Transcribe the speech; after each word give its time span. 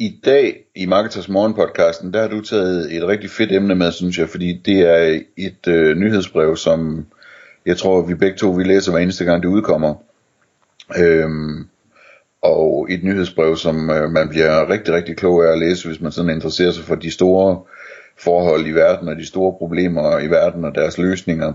I 0.00 0.20
dag 0.24 0.64
i 0.74 0.86
Marketers 0.86 1.28
Morgen 1.28 1.54
podcasten, 1.54 2.12
der 2.12 2.20
har 2.20 2.28
du 2.28 2.40
taget 2.40 2.96
et 2.96 3.06
rigtig 3.08 3.30
fedt 3.30 3.52
emne 3.52 3.74
med, 3.74 3.92
synes 3.92 4.18
jeg, 4.18 4.28
fordi 4.28 4.60
det 4.64 4.80
er 4.80 5.20
et 5.36 5.68
øh, 5.68 5.96
nyhedsbrev, 5.96 6.56
som 6.56 7.06
jeg 7.66 7.76
tror, 7.76 8.02
vi 8.02 8.14
begge 8.14 8.36
to 8.36 8.50
vi 8.50 8.64
læser 8.64 8.92
hver 8.92 9.00
eneste 9.00 9.24
gang 9.24 9.42
det 9.42 9.48
udkommer. 9.48 9.94
Øhm, 10.98 11.66
og 12.42 12.86
et 12.90 13.04
nyhedsbrev, 13.04 13.56
som 13.56 13.90
øh, 13.90 14.10
man 14.10 14.28
bliver 14.28 14.70
rigtig, 14.70 14.94
rigtig 14.94 15.16
klog 15.16 15.44
af 15.44 15.52
at 15.52 15.58
læse, 15.58 15.88
hvis 15.88 16.00
man 16.00 16.12
sådan 16.12 16.34
interesserer 16.34 16.70
sig 16.70 16.84
for 16.84 16.94
de 16.94 17.10
store 17.10 17.62
forhold 18.18 18.66
i 18.66 18.72
verden 18.72 19.08
og 19.08 19.16
de 19.16 19.26
store 19.26 19.54
problemer 19.58 20.18
i 20.18 20.26
verden 20.26 20.64
og 20.64 20.74
deres 20.74 20.98
løsninger. 20.98 21.52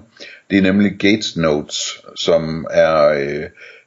Det 0.49 0.57
er 0.57 0.61
nemlig 0.61 0.91
Gates 0.99 1.37
Notes, 1.37 2.01
som 2.15 2.67
er 2.71 3.07
øh, 3.07 3.43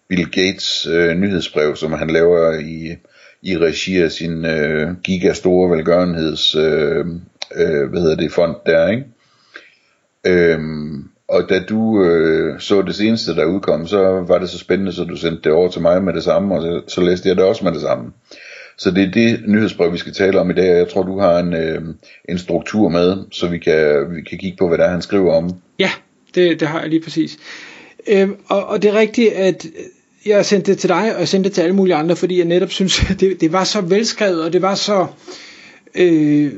Bill 0.09 0.31
Gates 0.31 0.87
øh, 0.87 1.15
nyhedsbrev, 1.15 1.77
som 1.77 1.93
han 1.93 2.11
laver 2.11 2.59
i 2.59 2.97
i 3.43 3.57
regi 3.57 3.97
af 3.97 4.13
sin 4.13 4.45
øh, 4.45 4.95
gigastore 5.05 5.71
velgørenheds 5.71 6.55
øh, 6.55 7.07
øh, 7.57 7.91
hvad 7.91 8.01
hedder 8.01 8.17
det, 8.17 8.33
fond 8.33 8.57
der, 8.67 8.89
ikke? 8.89 9.05
Øhm, 10.27 11.05
og 11.29 11.43
da 11.49 11.59
du 11.69 12.05
øh, 12.05 12.61
så 12.61 12.83
det 12.83 12.95
seneste, 12.95 13.37
der 13.37 13.45
udkom, 13.45 13.87
så 13.87 14.25
var 14.29 14.39
det 14.39 14.49
så 14.51 14.59
spændende, 14.59 14.93
så 14.93 15.05
du 15.05 15.17
sendte 15.17 15.43
det 15.43 15.53
over 15.53 15.71
til 15.71 15.83
mig 15.83 16.03
med 16.03 16.13
det 16.13 16.25
samme, 16.25 16.55
og 16.55 16.63
så, 16.63 16.95
så 16.95 17.01
læste 17.01 17.29
jeg 17.29 17.37
det 17.37 17.45
også 17.45 17.65
med 17.65 17.73
det 17.73 17.81
samme. 17.81 18.13
Så 18.79 18.91
det 18.91 19.05
er 19.05 19.11
det 19.11 19.41
nyhedsbrev, 19.47 19.93
vi 19.93 19.99
skal 19.99 20.13
tale 20.13 20.41
om 20.41 20.51
i 20.51 20.55
dag, 20.55 20.73
og 20.73 20.79
jeg 20.79 20.89
tror, 20.89 21.03
du 21.03 21.19
har 21.19 21.39
en, 21.39 21.55
øh, 21.55 21.83
en 22.29 22.39
struktur 22.39 22.89
med, 22.89 23.17
så 23.31 23.49
vi 23.49 23.59
kan, 23.59 24.07
vi 24.17 24.23
kan 24.23 24.39
kigge 24.39 24.57
på, 24.59 24.69
hvad 24.69 24.79
der 24.79 24.85
er, 24.85 24.91
han 24.91 25.03
skriver 25.03 25.35
om. 25.35 25.51
Ja, 25.79 25.91
det, 26.35 26.61
det 26.61 26.69
har 26.69 26.81
jeg 26.81 26.89
lige 26.89 27.03
præcis. 27.03 27.39
Øhm, 28.09 28.37
og, 28.49 28.67
og 28.67 28.83
det 28.83 28.91
er 28.91 28.95
rigtigt, 28.99 29.33
at 29.33 29.67
jeg 30.29 30.47
sendte 30.47 30.73
det 30.73 30.81
til 30.81 30.89
dig, 30.89 31.15
og 31.15 31.21
jeg 31.21 31.29
sendte 31.29 31.49
det 31.49 31.55
til 31.55 31.63
alle 31.63 31.75
mulige 31.77 31.95
andre, 31.95 32.17
fordi 32.17 32.39
jeg 32.39 32.45
netop 32.45 32.71
synes, 32.71 32.97
det, 33.21 33.41
det 33.41 33.53
var 33.53 33.65
så 33.65 33.81
velskrevet, 33.81 34.43
og 34.43 34.53
det 34.53 34.63
var 34.63 34.75
så 34.75 35.07
øh, 35.95 36.53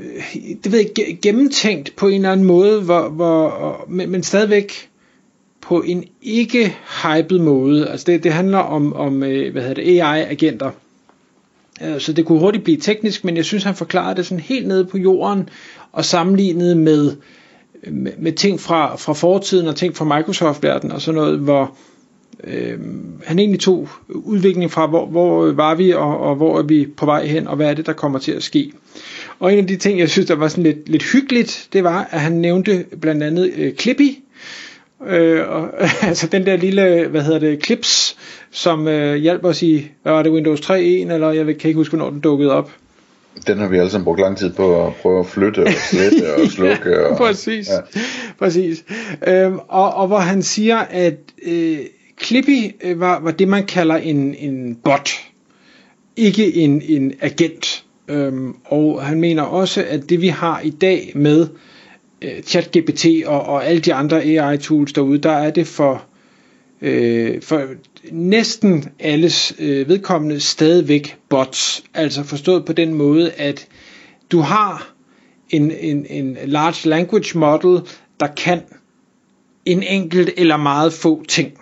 det 0.65 0.73
ved 0.73 0.79
jeg, 0.79 1.19
gennemtænkt 1.23 1.97
på 1.97 2.09
en 2.09 2.15
eller 2.15 2.33
anden 2.33 2.47
måde, 2.47 2.81
hvor, 2.81 3.09
hvor, 3.09 3.85
men, 3.89 4.11
men 4.11 4.23
stadigvæk 4.23 4.91
på 5.61 5.83
en 5.83 6.05
ikke 6.23 6.77
hyped 7.05 7.39
måde. 7.39 7.89
Altså 7.89 8.05
det, 8.07 8.25
det 8.25 8.33
handler 8.33 8.59
om, 8.59 8.93
om 8.93 9.23
øh, 9.23 9.53
hvad 9.53 9.63
hedder 9.63 9.83
det, 9.83 10.01
AI-agenter. 10.01 10.71
Øh, 11.83 12.01
så 12.01 12.13
det 12.13 12.27
kunne 12.27 12.39
hurtigt 12.39 12.65
blive 12.65 12.77
teknisk, 12.77 13.25
men 13.25 13.37
jeg 13.37 13.45
synes, 13.45 13.65
han 13.65 13.75
forklarede 13.75 14.17
det 14.17 14.27
sådan 14.27 14.41
helt 14.41 14.69
nede 14.69 14.85
på 14.85 14.99
jorden, 14.99 15.49
og 15.93 16.05
sammenlignet 16.05 16.77
med, 16.77 17.17
med, 17.91 18.13
med 18.19 18.33
ting 18.33 18.61
fra, 18.61 18.97
fra 18.97 19.13
fortiden 19.13 19.67
og 19.67 19.77
ting 19.77 19.97
fra 19.97 20.17
Microsoft-verdenen 20.17 20.93
og 20.93 21.01
sådan 21.01 21.21
noget, 21.21 21.39
hvor 21.39 21.77
øh, 22.45 22.79
han 23.25 23.39
egentlig 23.39 23.61
tog 23.61 23.89
udviklingen 24.09 24.71
fra, 24.71 24.87
hvor, 24.87 25.07
hvor 25.07 25.53
var 25.53 25.75
vi, 25.75 25.93
og, 25.93 26.19
og 26.19 26.37
hvor 26.37 26.59
er 26.59 26.63
vi 26.63 26.87
på 26.97 27.07
vej 27.07 27.27
hen, 27.27 27.49
og 27.49 27.57
hvad 27.57 27.71
er 27.71 27.75
det, 27.75 27.87
der 27.87 27.93
kommer 27.93 28.19
til 28.19 28.33
at 28.33 28.43
ske. 28.43 28.73
Og 29.39 29.53
en 29.53 29.59
af 29.59 29.67
de 29.67 29.77
ting, 29.77 29.99
jeg 29.99 30.11
synes, 30.11 30.27
der 30.27 30.35
var 30.35 30.49
sådan 30.49 30.65
lidt, 30.65 30.89
lidt 30.89 31.03
hyggeligt, 31.13 31.69
det 31.73 31.85
var, 31.85 32.09
at 32.11 32.21
han 32.21 32.33
nævnte 32.33 32.85
blandt 33.01 33.23
andet 33.23 33.53
øh, 33.57 33.75
Clippy, 33.75 34.11
øh, 35.09 35.49
og, 35.49 35.69
altså 36.09 36.27
den 36.27 36.47
der 36.47 36.57
lille, 36.57 37.07
hvad 37.07 37.23
hedder 37.23 37.39
det, 37.39 37.65
Clips, 37.65 38.17
som 38.51 38.89
øh, 38.89 39.17
hjalp 39.17 39.45
os 39.45 39.63
i, 39.63 39.91
hvad 40.03 40.13
var 40.13 40.23
det, 40.23 40.33
Windows 40.33 40.61
3.1, 40.61 40.75
eller 40.75 41.31
jeg 41.31 41.45
kan 41.45 41.69
ikke 41.69 41.79
huske, 41.79 41.97
hvornår 41.97 42.11
den 42.11 42.21
dukkede 42.21 42.53
op. 42.53 42.71
Den 43.47 43.59
har 43.59 43.69
vi 43.69 43.79
alle 43.79 43.91
sammen 43.91 44.05
brugt 44.05 44.21
lang 44.21 44.37
tid 44.39 44.53
på 44.53 44.87
at 44.87 44.95
prøve 44.95 45.21
at 45.21 45.27
flytte 45.27 45.61
og 45.61 45.73
slette 45.91 46.35
og 46.35 46.51
slukke. 46.57 47.07
Og, 47.07 47.17
præcis, 47.17 47.69
ja. 47.69 48.01
præcis. 48.39 48.85
Øhm, 49.27 49.59
og, 49.69 49.95
og 49.95 50.07
hvor 50.07 50.19
han 50.19 50.43
siger, 50.43 50.79
at 50.79 51.15
øh, 51.47 51.79
Clippy 52.23 52.71
øh, 52.81 53.01
var, 53.01 53.21
var 53.21 53.31
det, 53.31 53.49
man 53.49 53.67
kalder 53.67 53.97
en, 53.97 54.35
en 54.35 54.77
bot, 54.85 55.11
ikke 56.17 56.55
en, 56.55 56.83
en 56.83 57.15
agent. 57.21 57.85
Øhm, 58.09 58.55
og 58.65 59.03
han 59.03 59.21
mener 59.21 59.43
også, 59.43 59.85
at 59.89 60.11
det 60.11 60.21
vi 60.21 60.29
har 60.29 60.61
i 60.61 60.71
dag 60.71 61.13
med 61.15 61.49
øh, 62.23 62.43
ChatGPT 62.43 63.07
og, 63.27 63.43
og 63.43 63.67
alle 63.67 63.81
de 63.81 63.95
andre 63.95 64.23
AI-tools 64.23 64.93
derude, 64.93 65.19
der 65.19 65.31
er 65.33 65.51
det 65.51 65.67
for, 65.67 66.05
øh, 66.83 67.43
for 67.43 67.63
næsten 68.11 68.85
alles 68.99 69.55
øh, 69.59 69.89
vedkommende 69.89 70.41
stadigvæk 70.41 71.17
bots. 71.29 71.85
Altså 71.95 72.23
forstået 72.23 72.65
på 72.65 72.73
den 72.73 72.95
måde, 72.95 73.33
at 73.33 73.67
du 74.33 74.41
har 74.41 74.93
en, 75.51 75.71
en, 75.71 76.07
en 76.11 76.37
large 76.45 76.89
language 76.89 77.39
model, 77.39 77.81
der 78.21 78.27
kan 78.27 78.61
en 79.65 79.83
enkelt 79.83 80.31
eller 80.37 80.57
meget 80.57 80.93
få 80.93 81.25
ting. 81.29 81.60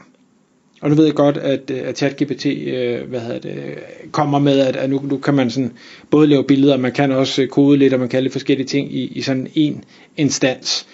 Og 0.81 0.89
nu 0.91 0.95
ved 0.97 1.05
jeg 1.05 1.15
godt, 1.15 1.37
at, 1.37 1.71
øh, 1.71 1.81
at 1.85 1.99
ChatGPT 1.99 2.47
øh, 2.47 3.09
hvad 3.09 3.21
hedder 3.21 3.39
det, 3.39 3.79
kommer 4.13 4.39
med, 4.39 4.59
at, 4.59 4.77
at 4.77 4.91
nu, 4.91 5.01
nu 5.03 5.19
kan 5.19 5.35
man 5.35 5.51
sådan 5.51 5.73
både 6.11 6.27
lave 6.27 6.45
billeder, 6.45 6.77
man 6.77 6.93
kan 6.93 7.13
også 7.13 7.43
øh, 7.43 7.49
kode 7.49 7.79
lidt, 7.79 7.93
og 7.93 8.01
man 8.01 8.09
kan 8.09 8.23
lidt 8.23 8.33
forskellige 8.33 8.67
ting 8.67 8.95
i, 8.95 9.05
i 9.05 9.23
sådan 9.23 9.49
en 9.55 9.85
instans. 10.17 10.87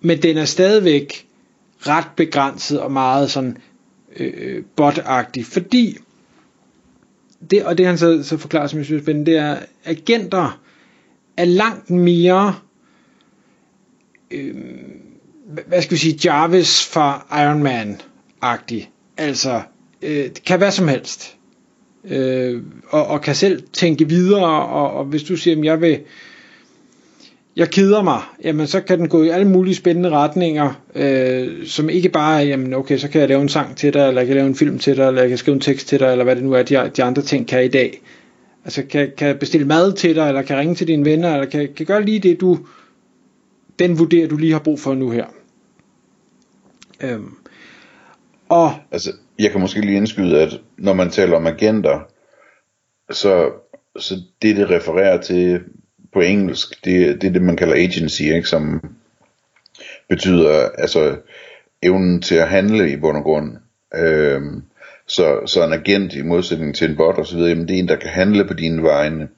Men 0.00 0.22
den 0.22 0.36
er 0.36 0.44
stadigvæk 0.44 1.26
ret 1.80 2.06
begrænset 2.16 2.80
og 2.80 2.92
meget 2.92 3.30
sådan 3.30 3.56
øh, 4.16 4.62
botagtig, 4.76 5.46
fordi 5.46 5.96
det, 7.50 7.64
og 7.64 7.78
det 7.78 7.86
han 7.86 7.98
så, 7.98 8.22
så 8.22 8.36
forklarer, 8.36 8.66
som 8.66 8.78
jeg 8.78 8.86
synes 8.86 9.00
er 9.00 9.04
spændende, 9.04 9.30
det 9.30 9.38
er, 9.38 9.56
agenter 9.84 10.60
er 11.36 11.44
langt 11.44 11.90
mere 11.90 12.54
øh, 14.30 14.54
hvad 15.66 15.82
skal 15.82 15.92
vi 15.92 15.96
sige, 15.96 16.20
Jarvis 16.24 16.84
fra 16.86 17.26
Iron 17.42 17.62
Man-agtig 17.62 18.90
Altså, 19.18 19.62
øh, 20.02 20.10
det 20.10 20.44
kan 20.44 20.58
hvad 20.58 20.70
som 20.70 20.88
helst. 20.88 21.36
Øh, 22.04 22.62
og, 22.88 23.06
og 23.06 23.20
kan 23.20 23.34
selv 23.34 23.62
tænke 23.72 24.08
videre, 24.08 24.66
og, 24.66 24.92
og 24.92 25.04
hvis 25.04 25.22
du 25.22 25.36
siger, 25.36 25.58
at 25.58 25.64
jeg 25.64 25.80
vil, 25.80 26.00
jeg 27.56 27.70
keder 27.70 28.02
mig, 28.02 28.20
jamen 28.44 28.66
så 28.66 28.80
kan 28.80 28.98
den 28.98 29.08
gå 29.08 29.22
i 29.22 29.28
alle 29.28 29.48
mulige 29.48 29.74
spændende 29.74 30.10
retninger, 30.10 30.82
øh, 30.94 31.66
som 31.66 31.88
ikke 31.88 32.08
bare 32.08 32.42
er, 32.42 32.46
jamen 32.46 32.74
okay, 32.74 32.98
så 32.98 33.08
kan 33.08 33.20
jeg 33.20 33.28
lave 33.28 33.42
en 33.42 33.48
sang 33.48 33.76
til 33.76 33.94
dig, 33.94 34.08
eller 34.08 34.20
jeg 34.20 34.26
kan 34.26 34.36
lave 34.36 34.46
en 34.46 34.54
film 34.54 34.78
til 34.78 34.96
dig, 34.96 35.06
eller 35.06 35.20
jeg 35.20 35.28
kan 35.28 35.38
skrive 35.38 35.54
en 35.54 35.60
tekst 35.60 35.88
til 35.88 36.00
dig, 36.00 36.12
eller 36.12 36.24
hvad 36.24 36.36
det 36.36 36.44
nu 36.44 36.52
er, 36.52 36.62
de, 36.62 36.90
de 36.96 37.02
andre 37.02 37.22
ting 37.22 37.48
kan 37.48 37.64
i 37.64 37.68
dag. 37.68 38.02
Altså 38.64 38.82
kan, 38.82 39.12
kan 39.16 39.36
bestille 39.38 39.66
mad 39.66 39.92
til 39.92 40.16
dig, 40.16 40.28
eller 40.28 40.42
kan 40.42 40.58
ringe 40.58 40.74
til 40.74 40.86
dine 40.86 41.04
venner, 41.04 41.34
eller 41.34 41.46
kan, 41.46 41.68
kan 41.76 41.86
gøre 41.86 42.04
lige 42.04 42.18
det, 42.18 42.40
du, 42.40 42.58
den 43.78 43.98
vurderer, 43.98 44.28
du 44.28 44.36
lige 44.36 44.52
har 44.52 44.58
brug 44.58 44.80
for 44.80 44.94
nu 44.94 45.10
her. 45.10 45.26
Øhm, 47.00 47.34
og 48.48 48.72
altså, 48.92 49.12
jeg 49.38 49.50
kan 49.50 49.60
måske 49.60 49.80
lige 49.80 49.96
indskyde, 49.96 50.42
at 50.42 50.60
når 50.78 50.92
man 50.92 51.10
taler 51.10 51.36
om 51.36 51.46
agenter, 51.46 52.00
så, 53.10 53.50
så 53.98 54.14
det, 54.42 54.56
det 54.56 54.70
refererer 54.70 55.20
til 55.20 55.60
på 56.12 56.20
engelsk, 56.20 56.84
det, 56.84 57.22
det 57.22 57.28
er 57.28 57.32
det, 57.32 57.42
man 57.42 57.56
kalder 57.56 57.74
agency, 57.74 58.22
ikke? 58.22 58.48
som 58.48 58.80
betyder 60.08 60.68
altså 60.78 61.16
evnen 61.82 62.22
til 62.22 62.34
at 62.34 62.48
handle 62.48 62.92
i 62.92 62.96
bund 62.96 63.16
og 63.16 63.22
grund. 63.22 63.56
Øhm, 63.94 64.62
så, 65.06 65.46
så 65.46 65.64
en 65.64 65.72
agent 65.72 66.14
i 66.14 66.22
modsætning 66.22 66.74
til 66.74 66.90
en 66.90 66.96
bot 66.96 67.18
og 67.18 67.26
så 67.26 67.36
videre, 67.36 67.50
jamen 67.50 67.68
det 67.68 67.74
er 67.74 67.78
en, 67.78 67.88
der 67.88 67.96
kan 67.96 68.10
handle 68.10 68.44
på 68.44 68.54
dine 68.54 68.82
vegne. 68.82 69.28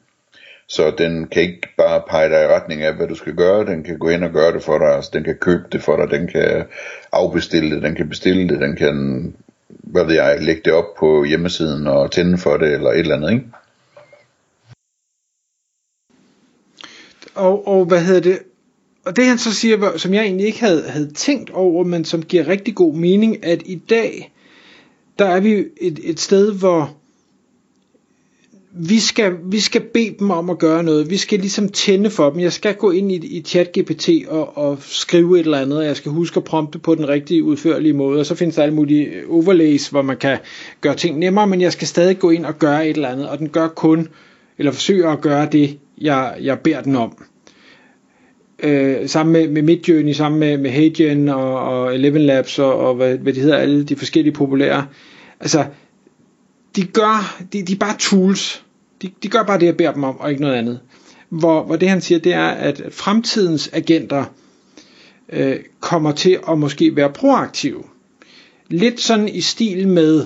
Så 0.70 0.91
den 0.98 1.26
kan 1.26 1.42
ikke 1.42 1.69
bare 1.76 2.03
pege 2.10 2.28
dig 2.28 2.42
i 2.42 2.47
retning 2.47 2.82
af, 2.82 2.94
hvad 2.94 3.08
du 3.08 3.14
skal 3.14 3.34
gøre. 3.34 3.66
Den 3.66 3.82
kan 3.82 3.98
gå 3.98 4.08
ind 4.08 4.25
og 4.25 4.31
gøre 4.31 4.53
det 4.53 4.62
for 4.62 4.78
dig. 4.78 4.94
Altså, 4.94 5.11
den 5.12 5.25
kan 5.25 5.37
købe 5.37 5.64
det 5.72 5.82
for 5.82 5.96
dig. 5.96 6.20
Den 6.20 6.28
kan 6.28 6.64
afbestille 7.12 7.75
det. 7.75 7.82
Den 7.82 7.94
kan 7.94 8.08
bestille 8.08 8.49
det. 8.49 8.61
Den 8.61 8.76
kan, 8.76 9.34
hvad 9.69 10.05
ved 10.05 10.14
jeg, 10.14 10.38
lægge 10.40 10.62
det 10.64 10.72
op 10.72 10.94
på 10.99 11.25
hjemmesiden 11.25 11.87
og 11.87 12.11
tænde 12.11 12.38
for 12.38 12.56
det, 12.56 12.72
eller 12.72 12.90
et 12.90 12.99
eller 12.99 13.17
andet, 13.17 13.32
ikke? 13.32 13.44
Og, 17.34 17.69
og 17.69 17.84
hvad 17.84 18.00
hedder 18.00 18.20
det? 18.20 18.38
Og 19.05 19.17
det 19.17 19.25
han 19.25 19.38
så 19.38 19.55
siger, 19.55 19.96
som 19.96 20.14
jeg 20.14 20.22
egentlig 20.22 20.46
ikke 20.46 20.61
havde, 20.61 20.82
havde 20.88 21.12
tænkt 21.12 21.50
over, 21.50 21.84
men 21.84 22.05
som 22.05 22.22
giver 22.22 22.49
rigtig 22.49 22.75
god 22.75 22.94
mening, 22.94 23.44
at 23.44 23.62
i 23.67 23.75
dag, 23.75 24.32
der 25.19 25.25
er 25.25 25.40
vi 25.40 25.64
et, 25.81 26.00
et 26.02 26.20
sted, 26.20 26.58
hvor 26.58 27.00
vi 28.72 28.99
skal, 28.99 29.32
vi 29.44 29.61
skal 29.61 29.81
bede 29.81 30.14
dem 30.19 30.31
om 30.31 30.50
at 30.50 30.58
gøre 30.58 30.82
noget. 30.82 31.11
Vi 31.11 31.17
skal 31.17 31.38
ligesom 31.38 31.69
tænde 31.69 32.11
for 32.11 32.31
dem. 32.31 32.40
Jeg 32.40 32.52
skal 32.52 32.75
gå 32.75 32.90
ind 32.90 33.12
i, 33.12 33.14
i 33.17 33.43
ChatGPT 33.43 34.08
og, 34.28 34.56
og 34.58 34.78
skrive 34.81 35.40
et 35.40 35.44
eller 35.44 35.58
andet, 35.58 35.78
og 35.78 35.84
jeg 35.84 35.96
skal 35.96 36.12
huske 36.12 36.37
at 36.37 36.44
prompte 36.44 36.78
på 36.78 36.94
den 36.94 37.08
rigtige 37.08 37.43
udførlige 37.44 37.93
måde. 37.93 38.20
Og 38.20 38.26
så 38.26 38.34
findes 38.34 38.56
der 38.56 38.62
alle 38.62 38.75
mulige 38.75 39.11
overlays, 39.28 39.88
hvor 39.88 40.02
man 40.02 40.17
kan 40.17 40.38
gøre 40.81 40.94
ting 40.94 41.19
nemmere, 41.19 41.46
men 41.46 41.61
jeg 41.61 41.72
skal 41.72 41.88
stadig 41.88 42.19
gå 42.19 42.31
ind 42.31 42.46
og 42.46 42.58
gøre 42.58 42.88
et 42.88 42.94
eller 42.94 43.08
andet, 43.08 43.28
og 43.28 43.38
den 43.38 43.49
gør 43.49 43.69
kun, 43.69 44.08
eller 44.58 44.72
forsøger 44.72 45.11
at 45.11 45.20
gøre 45.20 45.49
det, 45.52 45.78
jeg, 46.00 46.37
jeg 46.40 46.58
beder 46.58 46.81
den 46.82 46.96
om. 46.96 47.25
øh, 48.62 49.08
sammen 49.08 49.32
med, 49.32 49.49
med 49.49 49.62
Midjourney, 49.62 50.12
sammen 50.12 50.40
med, 50.40 50.58
med 50.58 50.70
HeyGen 50.70 51.28
og, 51.28 51.61
og 51.61 51.94
Eleven 51.94 52.22
Labs 52.22 52.58
og, 52.58 52.75
og 52.75 52.94
hvad, 52.94 53.19
hvad 53.19 53.32
de 53.32 53.40
hedder, 53.40 53.56
alle 53.56 53.84
de 53.84 53.96
forskellige 53.96 54.34
populære. 54.34 54.87
Altså, 55.40 55.64
de 56.76 56.84
gør, 56.84 57.43
de, 57.52 57.62
de 57.62 57.72
er 57.72 57.76
bare 57.76 57.96
tools. 57.99 58.64
De, 59.02 59.11
de 59.22 59.28
gør 59.28 59.43
bare 59.43 59.58
det, 59.58 59.67
jeg 59.67 59.76
beder 59.76 59.93
dem 59.93 60.05
om, 60.05 60.20
og 60.20 60.31
ikke 60.31 60.43
noget 60.43 60.55
andet. 60.55 60.81
Hvor, 61.28 61.62
hvor 61.62 61.76
det 61.76 61.88
han 61.88 62.00
siger, 62.00 62.19
det 62.19 62.32
er, 62.32 62.49
at 62.49 62.82
fremtidens 62.90 63.70
agenter 63.72 64.25
øh, 65.32 65.56
kommer 65.81 66.12
til 66.12 66.38
at 66.49 66.58
måske 66.58 66.96
være 66.96 67.12
proaktive. 67.12 67.82
Lidt 68.69 69.00
sådan 69.00 69.28
i 69.28 69.40
stil 69.40 69.88
med 69.88 70.25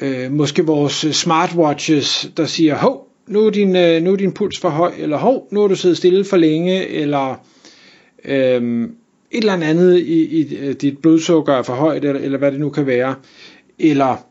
øh, 0.00 0.32
måske 0.32 0.66
vores 0.66 0.94
smartwatches, 1.12 2.30
der 2.36 2.46
siger, 2.46 2.74
hov, 2.74 3.08
nu 3.26 3.46
er, 3.46 3.50
din, 3.50 3.76
øh, 3.76 4.02
nu 4.02 4.12
er 4.12 4.16
din 4.16 4.32
puls 4.32 4.58
for 4.58 4.68
høj, 4.68 4.92
eller 4.98 5.16
hov, 5.16 5.48
nu 5.50 5.60
har 5.60 5.68
du 5.68 5.76
siddet 5.76 5.96
stille 5.96 6.24
for 6.24 6.36
længe, 6.36 6.86
eller 6.86 7.40
øh, 8.24 8.82
et 9.30 9.38
eller 9.38 9.52
andet 9.52 9.98
i, 9.98 10.40
i 10.40 10.56
øh, 10.56 10.74
dit 10.74 10.98
blodsukker 10.98 11.52
er 11.52 11.62
for 11.62 11.74
højt, 11.74 12.04
eller, 12.04 12.20
eller 12.20 12.38
hvad 12.38 12.52
det 12.52 12.60
nu 12.60 12.70
kan 12.70 12.86
være. 12.86 13.14
Eller 13.78 14.27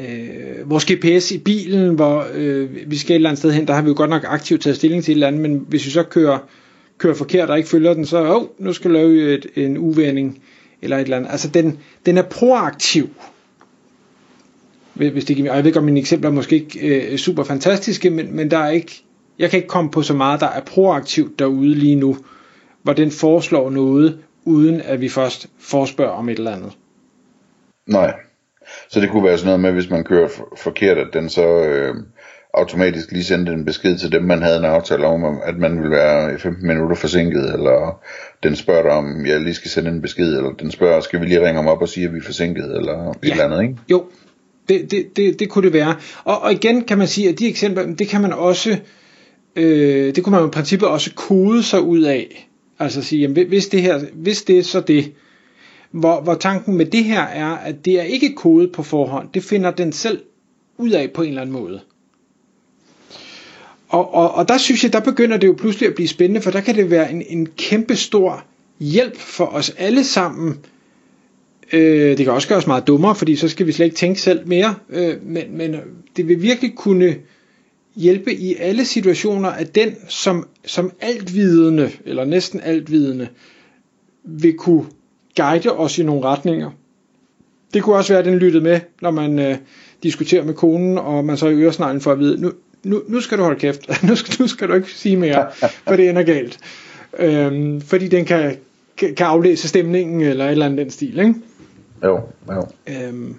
øh, 0.00 0.70
vores 0.70 0.84
GPS 0.84 1.30
i 1.30 1.38
bilen, 1.38 1.94
hvor 1.94 2.26
øh, 2.34 2.70
vi 2.86 2.96
skal 2.96 3.14
et 3.14 3.14
eller 3.14 3.28
andet 3.28 3.38
sted 3.38 3.52
hen, 3.52 3.66
der 3.68 3.74
har 3.74 3.82
vi 3.82 3.88
jo 3.88 3.94
godt 3.96 4.10
nok 4.10 4.24
aktivt 4.26 4.62
taget 4.62 4.76
stilling 4.76 5.04
til 5.04 5.12
et 5.12 5.14
eller 5.14 5.26
andet, 5.26 5.40
men 5.40 5.64
hvis 5.68 5.86
vi 5.86 5.90
så 5.90 6.02
kører, 6.02 6.38
kører 6.98 7.14
forkert 7.14 7.50
og 7.50 7.56
ikke 7.58 7.68
følger 7.68 7.94
den, 7.94 8.06
så 8.06 8.34
oh, 8.34 8.46
nu 8.58 8.72
skal 8.72 8.90
vi 8.90 8.96
lave 8.96 9.34
et, 9.34 9.46
en 9.56 9.78
uvending 9.78 10.42
eller 10.82 10.96
et 10.96 11.02
eller 11.02 11.16
andet. 11.16 11.30
Altså 11.30 11.48
den, 11.48 11.78
den 12.06 12.18
er 12.18 12.22
proaktiv. 12.22 13.08
Hvis 14.94 15.24
det 15.24 15.36
giver, 15.36 15.54
jeg 15.54 15.64
ved 15.64 15.72
godt, 15.72 15.84
mine 15.84 16.00
eksempler 16.00 16.30
er 16.30 16.34
måske 16.34 16.54
ikke 16.56 17.12
øh, 17.12 17.18
super 17.18 17.44
fantastiske, 17.44 18.10
men, 18.10 18.36
men 18.36 18.50
der 18.50 18.58
er 18.58 18.70
ikke, 18.70 19.02
jeg 19.38 19.50
kan 19.50 19.56
ikke 19.56 19.68
komme 19.68 19.90
på 19.90 20.02
så 20.02 20.14
meget, 20.14 20.40
der 20.40 20.46
er 20.46 20.60
proaktivt 20.60 21.38
derude 21.38 21.74
lige 21.74 21.96
nu, 21.96 22.16
hvor 22.82 22.92
den 22.92 23.10
foreslår 23.10 23.70
noget, 23.70 24.18
uden 24.44 24.80
at 24.80 25.00
vi 25.00 25.08
først 25.08 25.48
forspørger 25.58 26.12
om 26.12 26.28
et 26.28 26.38
eller 26.38 26.50
andet. 26.50 26.72
Nej. 27.86 28.14
Så 28.88 29.00
det 29.00 29.10
kunne 29.10 29.24
være 29.24 29.38
sådan 29.38 29.46
noget 29.46 29.60
med, 29.60 29.72
hvis 29.72 29.90
man 29.90 30.04
kører 30.04 30.28
forkert, 30.56 30.98
at 30.98 31.08
den 31.12 31.28
så 31.28 31.64
øh, 31.64 31.94
automatisk 32.54 33.12
lige 33.12 33.24
sendte 33.24 33.52
en 33.52 33.64
besked 33.64 33.98
til 33.98 34.12
dem, 34.12 34.22
man 34.22 34.42
havde 34.42 34.58
en 34.58 34.64
aftale 34.64 35.06
om, 35.06 35.24
at 35.44 35.58
man 35.58 35.76
ville 35.76 35.90
være 35.90 36.38
15 36.38 36.66
minutter 36.66 36.96
forsinket, 36.96 37.52
eller 37.54 38.00
den 38.42 38.56
spørger 38.56 38.82
dig 38.82 38.90
om, 38.90 39.26
jeg 39.26 39.40
lige 39.40 39.54
skal 39.54 39.70
sende 39.70 39.90
en 39.90 40.02
besked, 40.02 40.36
eller 40.36 40.52
den 40.52 40.70
spørger, 40.70 41.00
skal 41.00 41.20
vi 41.20 41.26
lige 41.26 41.46
ringe 41.46 41.60
om 41.60 41.68
op 41.68 41.82
og 41.82 41.88
sige, 41.88 42.06
at 42.06 42.12
vi 42.12 42.18
er 42.18 42.22
forsinket, 42.22 42.76
eller 42.76 43.04
ja. 43.04 43.28
et 43.28 43.30
eller 43.30 43.44
andet, 43.44 43.62
ikke? 43.62 43.76
Jo, 43.90 44.04
det, 44.68 44.90
det, 44.90 45.16
det, 45.16 45.38
det 45.40 45.48
kunne 45.48 45.64
det 45.64 45.72
være. 45.72 45.96
Og, 46.24 46.42
og 46.42 46.52
igen 46.52 46.84
kan 46.84 46.98
man 46.98 47.06
sige, 47.06 47.28
at 47.28 47.38
de 47.38 47.48
eksempler, 47.48 47.94
det 47.94 48.08
kan 48.08 48.20
man 48.20 48.32
også, 48.32 48.76
øh, 49.56 50.14
det 50.14 50.24
kunne 50.24 50.36
man 50.36 50.48
i 50.48 50.50
princippet 50.50 50.88
også 50.88 51.14
kode 51.14 51.62
sig 51.62 51.80
ud 51.80 52.02
af. 52.02 52.48
Altså 52.78 53.02
sige, 53.02 53.20
jamen, 53.20 53.48
hvis 53.48 53.68
det 53.68 53.82
her, 53.82 54.00
hvis 54.14 54.42
det 54.42 54.58
er 54.58 54.62
så 54.62 54.80
det, 54.80 55.12
hvor, 55.90 56.20
hvor 56.20 56.34
tanken 56.34 56.76
med 56.76 56.86
det 56.86 57.04
her 57.04 57.22
er, 57.22 57.50
at 57.50 57.84
det 57.84 58.00
er 58.00 58.02
ikke 58.02 58.34
kodet 58.34 58.72
på 58.72 58.82
forhånd. 58.82 59.28
Det 59.34 59.44
finder 59.44 59.70
den 59.70 59.92
selv 59.92 60.22
ud 60.78 60.90
af 60.90 61.10
på 61.10 61.22
en 61.22 61.28
eller 61.28 61.42
anden 61.42 61.52
måde. 61.52 61.80
Og, 63.88 64.14
og, 64.14 64.34
og 64.34 64.48
der 64.48 64.58
synes 64.58 64.84
jeg, 64.84 64.92
der 64.92 65.00
begynder 65.00 65.36
det 65.36 65.46
jo 65.46 65.54
pludselig 65.58 65.88
at 65.88 65.94
blive 65.94 66.08
spændende, 66.08 66.40
for 66.40 66.50
der 66.50 66.60
kan 66.60 66.74
det 66.74 66.90
være 66.90 67.12
en, 67.12 67.22
en 67.28 67.46
kæmpe 67.46 67.96
stor 67.96 68.44
hjælp 68.80 69.16
for 69.16 69.44
os 69.44 69.70
alle 69.78 70.04
sammen. 70.04 70.58
Øh, 71.72 72.18
det 72.18 72.24
kan 72.24 72.32
også 72.32 72.48
gøre 72.48 72.58
os 72.58 72.66
meget 72.66 72.86
dummere, 72.86 73.14
fordi 73.14 73.36
så 73.36 73.48
skal 73.48 73.66
vi 73.66 73.72
slet 73.72 73.86
ikke 73.86 73.96
tænke 73.96 74.20
selv 74.20 74.46
mere. 74.48 74.74
Øh, 74.90 75.26
men, 75.26 75.56
men 75.56 75.76
det 76.16 76.28
vil 76.28 76.42
virkelig 76.42 76.74
kunne 76.74 77.16
hjælpe 77.96 78.34
i 78.34 78.54
alle 78.54 78.84
situationer, 78.84 79.48
at 79.48 79.74
den 79.74 79.94
som, 80.08 80.48
som 80.66 80.92
altvidende, 81.00 81.90
eller 82.04 82.24
næsten 82.24 82.60
altvidende, 82.60 83.28
vil 84.24 84.54
kunne 84.54 84.84
guide 85.42 85.72
os 85.72 85.98
i 85.98 86.02
nogle 86.02 86.24
retninger. 86.24 86.70
Det 87.74 87.82
kunne 87.82 87.96
også 87.96 88.12
være, 88.12 88.18
at 88.18 88.24
den 88.24 88.38
lyttede 88.38 88.64
med, 88.64 88.80
når 89.02 89.10
man 89.10 89.38
øh, 89.38 89.56
diskuterer 90.02 90.44
med 90.44 90.54
konen, 90.54 90.98
og 90.98 91.24
man 91.24 91.36
så 91.36 91.48
i 91.48 91.54
øresneglen 91.54 92.00
for 92.00 92.12
at 92.12 92.18
vide, 92.18 92.40
nu, 92.40 92.52
nu, 92.84 93.02
nu 93.08 93.20
skal 93.20 93.38
du 93.38 93.42
holde 93.42 93.60
kæft, 93.60 93.88
nu 94.08 94.16
skal, 94.16 94.36
nu 94.40 94.46
skal 94.46 94.68
du 94.68 94.74
ikke 94.74 94.92
sige 94.92 95.16
mere, 95.16 95.46
for 95.88 95.96
det 95.96 96.08
ender 96.08 96.22
galt. 96.22 96.58
Øhm, 97.18 97.80
fordi 97.80 98.08
den 98.08 98.24
kan, 98.24 98.56
kan, 98.96 99.14
aflæse 99.18 99.68
stemningen, 99.68 100.20
eller 100.20 100.44
et 100.44 100.50
eller 100.50 100.66
andet 100.66 100.78
den 100.78 100.90
stil, 100.90 101.18
ikke? 101.18 101.34
Jo, 102.04 102.20
jo. 102.48 102.66
Øhm, 102.88 103.34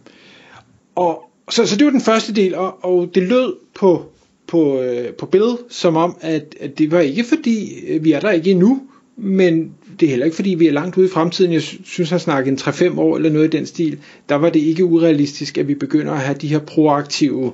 og, 0.95 1.23
så, 1.49 1.65
så 1.65 1.75
det 1.75 1.85
var 1.85 1.91
den 1.91 2.01
første 2.01 2.33
del, 2.33 2.55
og, 2.55 2.85
og 2.85 3.09
det 3.15 3.23
lød 3.23 3.55
på, 3.75 4.05
på, 4.47 4.81
øh, 4.81 5.13
på 5.13 5.25
Bill 5.25 5.57
som 5.69 5.95
om, 5.95 6.15
at, 6.21 6.55
at 6.59 6.77
det 6.77 6.91
var 6.91 6.99
ikke 6.99 7.23
fordi, 7.23 7.85
øh, 7.87 8.03
vi 8.03 8.11
er 8.11 8.19
der 8.19 8.31
ikke 8.31 8.51
endnu, 8.51 8.81
men 9.17 9.75
det 10.01 10.07
er 10.07 10.09
heller 10.09 10.25
ikke 10.25 10.35
fordi, 10.35 10.49
vi 10.49 10.67
er 10.67 10.71
langt 10.71 10.97
ude 10.97 11.05
i 11.05 11.09
fremtiden. 11.09 11.53
Jeg 11.53 11.61
synes, 11.61 12.09
han 12.09 12.19
snakke 12.19 12.51
en 12.51 12.57
3-5 12.57 12.99
år 12.99 13.15
eller 13.17 13.29
noget 13.29 13.53
i 13.53 13.57
den 13.57 13.65
stil. 13.65 13.99
Der 14.29 14.35
var 14.35 14.49
det 14.49 14.59
ikke 14.59 14.85
urealistisk, 14.85 15.57
at 15.57 15.67
vi 15.67 15.75
begynder 15.75 16.13
at 16.13 16.19
have 16.19 16.37
de 16.37 16.47
her 16.47 16.59
proaktive 16.59 17.53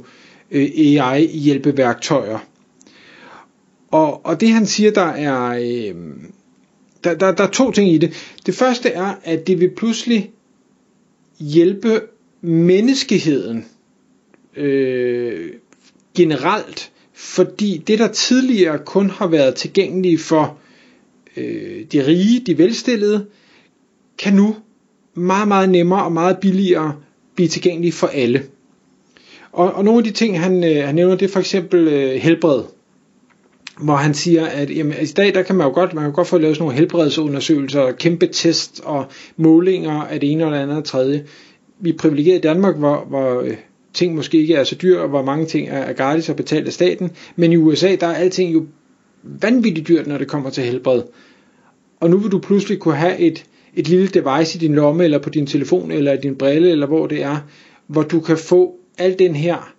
øh, 0.51 0.69
AI-hjælpeværktøjer. 0.77 2.39
Og, 3.91 4.25
og 4.25 4.41
det 4.41 4.49
han 4.49 4.65
siger, 4.65 4.91
der 4.91 5.01
er, 5.05 5.49
øh, 5.49 5.95
der, 7.03 7.13
der, 7.13 7.31
der 7.31 7.43
er 7.43 7.51
to 7.51 7.71
ting 7.71 7.91
i 7.93 7.97
det. 7.97 8.37
Det 8.45 8.55
første 8.55 8.89
er, 8.89 9.15
at 9.23 9.47
det 9.47 9.59
vil 9.59 9.69
pludselig 9.69 10.31
hjælpe 11.39 12.01
menneskeheden 12.41 13.65
øh, 14.55 15.49
generelt, 16.15 16.91
fordi 17.13 17.83
det, 17.87 17.99
der 17.99 18.07
tidligere 18.07 18.79
kun 18.85 19.09
har 19.09 19.27
været 19.27 19.55
tilgængeligt 19.55 20.21
for 20.21 20.57
øh, 21.37 21.85
de 21.91 22.07
rige, 22.07 22.39
de 22.39 22.57
velstillede, 22.57 23.25
kan 24.17 24.33
nu 24.33 24.55
meget, 25.13 25.47
meget 25.47 25.69
nemmere 25.69 26.03
og 26.03 26.11
meget 26.11 26.37
billigere 26.37 26.95
blive 27.35 27.47
tilgængelige 27.47 27.91
for 27.91 28.07
alle. 28.07 28.43
Og, 29.51 29.73
og 29.73 29.85
nogle 29.85 29.97
af 29.97 30.03
de 30.03 30.11
ting, 30.11 30.39
han, 30.39 30.63
øh, 30.63 30.85
han 30.85 30.95
nævner, 30.95 31.15
det 31.15 31.25
er 31.25 31.33
for 31.33 31.39
eksempel 31.39 31.87
øh, 31.87 32.15
helbred. 32.15 32.63
Hvor 33.81 33.95
han 33.95 34.13
siger, 34.13 34.45
at 34.45 34.77
jamen, 34.77 34.93
i 35.01 35.05
dag 35.05 35.33
der 35.33 35.43
kan 35.43 35.55
man 35.55 35.67
jo 35.67 35.73
godt, 35.73 35.93
man 35.93 36.03
kan 36.03 36.13
godt 36.13 36.27
få 36.27 36.37
lavet 36.37 36.55
sådan 36.55 36.63
nogle 36.63 36.77
helbredsundersøgelser, 36.77 37.91
kæmpe 37.91 38.27
test 38.27 38.81
og 38.83 39.05
målinger 39.37 39.91
af 39.91 40.19
det 40.19 40.31
ene 40.31 40.43
eller 40.43 40.61
andet 40.61 40.77
og 40.77 40.83
tredje. 40.83 41.25
Vi 41.79 41.89
er 41.89 41.97
privilegeret 41.97 42.37
i 42.37 42.41
Danmark, 42.41 42.77
hvor, 42.77 43.05
hvor 43.09 43.41
øh, 43.41 43.57
ting 43.93 44.15
måske 44.15 44.37
ikke 44.37 44.53
er 44.53 44.63
så 44.63 44.75
dyre, 44.75 45.01
og 45.01 45.09
hvor 45.09 45.23
mange 45.23 45.45
ting 45.45 45.67
er, 45.67 45.77
er 45.77 45.93
gratis 45.93 46.29
og 46.29 46.35
betalt 46.35 46.67
af 46.67 46.73
staten. 46.73 47.11
Men 47.35 47.51
i 47.51 47.57
USA, 47.57 47.95
der 47.95 48.07
er 48.07 48.13
alting 48.13 48.53
jo 48.53 48.65
vanvittigt 49.23 49.87
dyrt, 49.87 50.07
når 50.07 50.17
det 50.17 50.27
kommer 50.27 50.49
til 50.49 50.63
helbred. 50.63 51.01
Og 51.99 52.09
nu 52.09 52.17
vil 52.17 52.31
du 52.31 52.39
pludselig 52.39 52.79
kunne 52.79 52.95
have 52.95 53.17
et, 53.19 53.45
et 53.75 53.87
lille 53.87 54.07
device 54.07 54.57
i 54.57 54.59
din 54.59 54.75
lomme, 54.75 55.03
eller 55.03 55.19
på 55.19 55.29
din 55.29 55.47
telefon, 55.47 55.91
eller 55.91 56.13
i 56.13 56.17
din 56.17 56.35
brille, 56.35 56.71
eller 56.71 56.87
hvor 56.87 57.07
det 57.07 57.23
er, 57.23 57.37
hvor 57.87 58.01
du 58.01 58.19
kan 58.19 58.37
få 58.37 58.75
al 58.97 59.19
den 59.19 59.35
her 59.35 59.73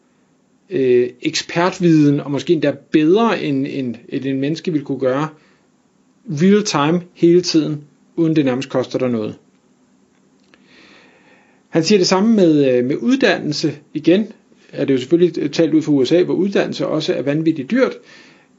øh, 0.70 1.08
ekspertviden, 1.22 2.20
og 2.20 2.30
måske 2.30 2.52
endda 2.52 2.76
bedre 2.90 3.42
end, 3.42 3.66
end, 3.70 3.94
end 4.08 4.24
en 4.24 4.40
menneske 4.40 4.72
ville 4.72 4.84
kunne 4.84 5.00
gøre, 5.00 5.28
real 6.30 6.64
time 6.64 7.02
hele 7.14 7.42
tiden, 7.42 7.84
uden 8.16 8.36
det 8.36 8.44
nærmest 8.44 8.68
koster 8.68 8.98
dig 8.98 9.08
noget. 9.08 9.34
Han 11.68 11.84
siger 11.84 11.98
det 11.98 12.06
samme 12.06 12.36
med, 12.36 12.74
øh, 12.74 12.84
med 12.84 12.96
uddannelse. 12.96 13.72
Igen 13.94 14.26
er 14.72 14.84
det 14.84 14.94
jo 14.94 14.98
selvfølgelig 14.98 15.52
talt 15.52 15.74
ud 15.74 15.82
fra 15.82 15.92
USA, 15.92 16.22
hvor 16.22 16.34
uddannelse 16.34 16.86
også 16.86 17.14
er 17.14 17.22
vanvittigt 17.22 17.70
dyrt 17.70 17.92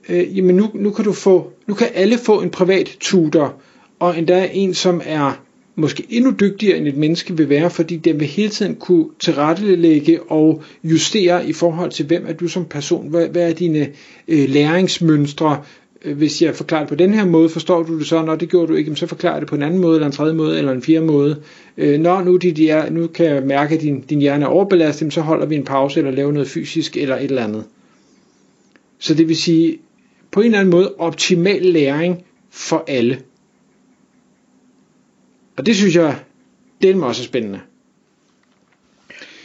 øh, 0.10 0.38
jamen 0.38 0.56
nu, 0.56 0.70
nu 0.74 0.92
kan 0.92 1.06
du 1.06 1.14
få, 1.14 1.52
nu 1.68 1.74
kan 1.74 1.88
alle 1.94 2.18
få 2.18 2.42
en 2.42 2.50
privat 2.50 2.98
tutor, 3.00 3.56
og 4.00 4.18
endda 4.18 4.50
en, 4.54 4.74
som 4.74 5.02
er 5.06 5.42
måske 5.76 6.06
endnu 6.10 6.34
dygtigere 6.40 6.78
end 6.78 6.88
et 6.88 6.98
menneske 6.98 7.38
vil 7.38 7.50
være, 7.50 7.70
fordi 7.70 7.98
den 7.98 8.20
vil 8.20 8.28
hele 8.28 8.50
tiden 8.50 8.76
kunne 8.76 9.06
tilrettelægge 9.20 10.22
og 10.22 10.64
justere 10.84 11.50
i 11.50 11.54
forhold 11.54 11.92
til, 11.92 12.06
hvem 12.06 12.26
er 12.28 12.34
du 12.34 12.48
som 12.48 12.66
person, 12.66 13.10
hvad, 13.10 13.28
hvad 13.28 13.50
er 13.50 13.54
dine 13.54 13.88
øh, 14.28 14.50
læringsmønstre, 14.50 15.62
øh, 16.06 16.18
hvis 16.18 16.42
jeg 16.42 16.56
forklarer 16.56 16.82
det 16.82 16.90
på 16.90 16.96
den 16.96 17.14
her 17.14 17.26
måde, 17.26 17.50
forstår 17.50 17.84
du 17.84 18.00
det 18.00 18.08
så, 18.08 18.22
når 18.22 18.36
det 18.36 18.50
gjorde 18.50 18.68
du 18.68 18.74
ikke, 18.74 18.96
så 18.96 19.08
forklarer 19.08 19.40
det 19.40 19.50
på 19.50 19.56
en 19.56 19.62
anden 19.62 19.80
måde, 19.80 19.96
eller 19.96 20.08
en 20.08 20.12
tredje 20.14 20.34
måde, 20.34 20.58
eller 20.58 20.72
en 20.72 20.82
fjerde 20.82 21.06
måde. 21.06 21.42
Øh, 21.78 22.00
når 22.00 22.24
nu, 22.24 22.38
de, 22.38 22.52
de 22.52 22.70
er, 22.70 22.90
nu 22.90 23.08
kan 23.08 23.26
jeg 23.26 23.44
mærke, 23.44 23.76
at 23.76 23.82
din, 23.82 24.02
din 24.02 24.20
hjerne 24.20 24.46
er 24.46 24.50
overbelastet, 24.50 25.14
så 25.14 25.22
holder 25.22 25.46
vi 25.46 25.56
en 25.56 25.66
pause, 25.66 26.00
eller 26.00 26.12
laver 26.12 26.32
noget 26.32 26.48
fysisk, 26.48 26.98
eller 26.98 27.16
et 27.16 27.24
eller 27.24 27.44
andet. 27.44 27.64
Så 29.00 29.14
det 29.14 29.28
vil 29.28 29.38
sige, 29.38 29.78
på 30.32 30.40
en 30.40 30.46
eller 30.46 30.60
anden 30.60 30.72
måde 30.72 30.96
optimal 30.98 31.62
læring 31.62 32.26
for 32.50 32.84
alle. 32.88 33.20
Og 35.58 35.66
det 35.66 35.76
synes 35.76 35.96
jeg, 35.96 36.20
det 36.82 36.90
er 36.90 37.04
også 37.04 37.24
spændende. 37.24 37.60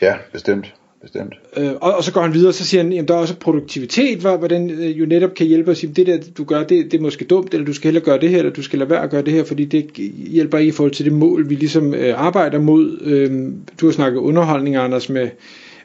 Ja, 0.03 0.15
bestemt. 0.33 0.75
Bestemt. 1.03 1.35
Øh, 1.57 1.73
og, 1.81 1.95
og 1.95 2.05
så 2.05 2.13
går 2.13 2.23
han 2.23 2.35
videre, 2.35 2.49
og 2.49 2.55
så 2.55 2.65
siger 2.65 2.83
han, 2.83 2.93
at 2.93 3.09
der 3.09 3.15
er 3.15 3.19
også 3.19 3.37
produktivitet, 3.37 4.19
hvor, 4.19 4.37
hvordan 4.37 4.71
øh, 4.71 4.99
jo 5.01 5.07
netop 5.07 5.35
kan 5.35 5.47
hjælpe 5.47 5.71
os, 5.71 5.85
at 5.85 5.97
det 5.97 6.07
der 6.07 6.19
du 6.39 6.45
gør, 6.45 6.63
det, 6.63 6.93
det 6.93 6.95
er 6.95 7.03
måske 7.03 7.25
dumt, 7.25 7.55
eller 7.55 7.67
du 7.67 7.73
skal 7.73 7.89
hellere 7.89 8.05
gøre 8.05 8.21
det 8.21 8.31
her, 8.31 8.39
eller 8.39 8.53
du 8.53 8.63
skal 8.63 8.79
lade 8.79 8.91
være 8.91 9.03
at 9.03 9.11
gøre 9.11 9.23
det 9.23 9.33
her, 9.33 9.45
fordi 9.45 9.65
det 9.65 9.91
hjælper 10.17 10.59
ikke 10.59 10.69
i 10.69 10.73
forhold 10.73 10.93
til 10.93 11.05
det 11.05 11.13
mål, 11.13 11.51
vi 11.51 11.55
ligesom 11.55 11.95
øh, 11.95 12.21
arbejder 12.27 12.59
mod. 12.59 13.01
Øh, 13.01 13.53
du 13.81 13.87
har 13.87 13.93
snakket 13.93 14.19
underholdning, 14.19 14.77
Anders, 14.77 15.09
med, 15.09 15.29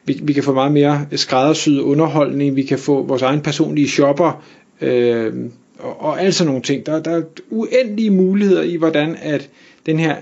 vi, 0.04 0.20
vi 0.22 0.32
kan 0.32 0.42
få 0.42 0.52
meget 0.52 0.72
mere 0.72 1.06
skræddersyet 1.12 1.80
underholdning, 1.80 2.56
vi 2.56 2.62
kan 2.62 2.78
få 2.78 3.02
vores 3.02 3.22
egen 3.22 3.40
personlige 3.40 3.88
shopper, 3.88 4.44
øh, 4.80 5.50
og, 5.78 6.00
og 6.00 6.20
alt 6.20 6.34
sådan 6.34 6.46
nogle 6.46 6.62
ting. 6.62 6.86
Der, 6.86 7.02
der 7.02 7.10
er 7.10 7.22
uendelige 7.50 8.10
muligheder 8.10 8.62
i, 8.62 8.76
hvordan 8.76 9.16
at 9.22 9.50
den 9.86 9.98
her 9.98 10.16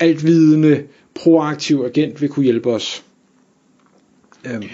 altvidende 0.00 0.84
proaktiv 1.14 1.84
agent 1.86 2.20
vil 2.20 2.28
kunne 2.28 2.44
hjælpe 2.44 2.70
os. 2.70 3.04
Øhm. 4.46 4.68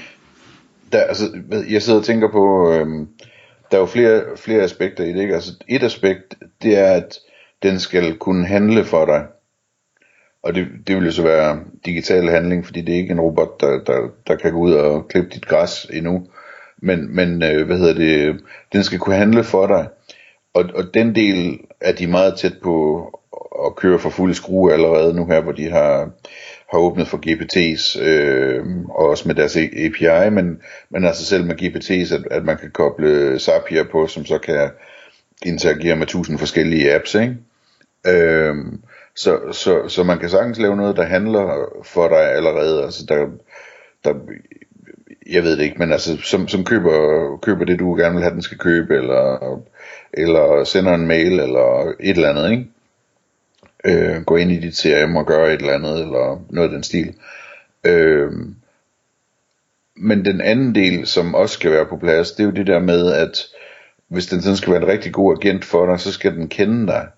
Der, 0.92 1.00
altså, 1.00 1.25
jeg 1.71 1.83
sidder 1.83 1.99
og 1.99 2.04
tænker 2.04 2.30
på, 2.30 2.73
øhm, 2.73 3.09
der 3.71 3.76
er 3.76 3.80
jo 3.80 3.87
flere, 3.87 4.23
flere 4.37 4.62
aspekter 4.62 5.04
i 5.04 5.12
det. 5.12 5.21
Ikke? 5.21 5.35
Altså, 5.35 5.52
et 5.68 5.83
aspekt, 5.83 6.35
det 6.62 6.78
er, 6.78 6.92
at 6.92 7.18
den 7.62 7.80
skal 7.80 8.16
kunne 8.16 8.47
handle 8.47 8.85
for 8.85 9.06
dig. 9.06 9.26
Og 10.42 10.54
det, 10.54 10.66
det 10.87 10.97
vil 10.97 11.04
jo 11.04 11.11
så 11.11 11.23
være 11.23 11.61
digital 11.85 12.28
handling, 12.28 12.66
fordi 12.66 12.80
det 12.80 12.94
er 12.94 12.99
ikke 12.99 13.12
en 13.12 13.21
robot, 13.21 13.61
der, 13.61 13.85
der, 13.85 14.09
der 14.26 14.37
kan 14.37 14.52
gå 14.52 14.59
ud 14.59 14.73
og 14.73 15.09
klippe 15.09 15.30
dit 15.35 15.47
græs 15.47 15.87
endnu. 15.92 16.26
Men, 16.85 17.17
men 17.17 17.43
øh, 17.43 17.67
hvad 17.67 17.79
hedder 17.79 17.95
det, 17.95 18.41
den 18.73 18.85
skal 18.85 18.99
kunne 18.99 19.17
handle 19.17 19.45
for 19.45 19.67
dig. 19.67 19.88
Og, 20.55 20.64
og 20.75 20.95
den 20.95 21.14
del 21.14 21.61
er 21.81 21.93
de 21.93 22.07
meget 22.07 22.38
tæt 22.38 22.55
på 22.62 23.00
at 23.67 23.76
køre 23.76 23.99
for 23.99 24.11
fuld 24.11 24.35
skrue 24.35 24.73
allerede 24.73 25.14
nu 25.14 25.26
her, 25.26 25.41
hvor 25.41 25.53
de 25.53 25.71
har, 25.71 26.11
har 26.71 26.79
åbnet 26.79 27.09
for 27.09 27.19
GPT's, 27.26 28.03
øh, 28.03 28.64
og 28.88 29.09
også 29.09 29.29
med 29.29 29.35
deres 29.35 29.57
API, 29.57 30.31
men, 30.31 30.61
men 30.91 31.05
altså 31.05 31.25
selv 31.25 31.45
med 31.45 31.62
GPT's, 31.62 32.14
at, 32.14 32.26
at 32.31 32.45
man 32.45 32.59
kan 32.59 32.71
koble 32.71 33.38
Zapier 33.38 33.85
på, 33.93 34.07
som 34.07 34.25
så 34.25 34.38
kan 34.38 34.71
interagere 35.47 35.97
med 35.97 36.07
tusind 36.07 36.38
forskellige 36.38 36.95
apps, 36.95 37.14
ikke? 37.14 37.37
Øh, 38.07 38.57
så, 39.17 39.41
så, 39.53 39.88
så 39.88 40.03
man 40.03 40.19
kan 40.19 40.31
sagtens 40.31 40.59
lave 40.59 40.76
noget, 40.76 40.97
der 40.97 41.05
handler 41.05 41.64
for 41.85 42.09
dig 42.09 42.33
allerede. 42.33 42.83
Altså 42.83 43.07
der, 43.09 43.26
der, 44.05 44.14
jeg 45.31 45.43
ved 45.43 45.57
det 45.57 45.64
ikke, 45.64 45.78
men 45.78 45.93
altså 45.93 46.16
som, 46.16 46.49
som 46.49 46.64
køber, 46.64 47.38
køber 47.43 47.64
det, 47.64 47.78
du 47.78 47.95
gerne 47.95 48.14
vil 48.14 48.23
have, 48.23 48.35
den 48.35 48.43
skal 48.43 48.59
købe, 48.59 48.97
eller, 48.97 49.61
eller 50.12 50.64
sender 50.64 50.95
en 50.95 51.07
mail, 51.07 51.40
eller 51.40 51.93
et 52.00 52.16
eller 52.16 52.31
andet, 52.31 52.50
ikke? 52.50 52.66
Øh, 53.85 54.23
gå 54.23 54.37
ind 54.37 54.52
i 54.52 54.61
dit 54.61 54.76
CRM 54.76 55.16
og 55.16 55.26
gøre 55.26 55.54
et 55.54 55.61
eller 55.61 55.75
andet, 55.75 56.00
eller 56.00 56.45
noget 56.50 56.69
af 56.69 56.75
den 56.75 56.83
stil. 56.83 57.14
Øh, 57.85 58.33
men 59.97 60.25
den 60.25 60.40
anden 60.40 60.75
del, 60.75 61.07
som 61.07 61.35
også 61.35 61.54
skal 61.54 61.71
være 61.71 61.87
på 61.87 61.97
plads, 61.97 62.33
det 62.33 62.40
er 62.40 62.45
jo 62.45 62.50
det 62.50 62.66
der 62.66 62.78
med, 62.78 63.12
at 63.12 63.47
hvis 64.09 64.26
den 64.26 64.43
sådan 64.43 64.57
skal 64.57 64.73
være 64.73 64.83
en 64.83 64.88
rigtig 64.88 65.12
god 65.12 65.37
agent 65.38 65.64
for 65.64 65.87
dig, 65.87 66.00
så 66.00 66.12
skal 66.12 66.35
den 66.35 66.49
kende 66.49 66.87
dig. 66.87 67.09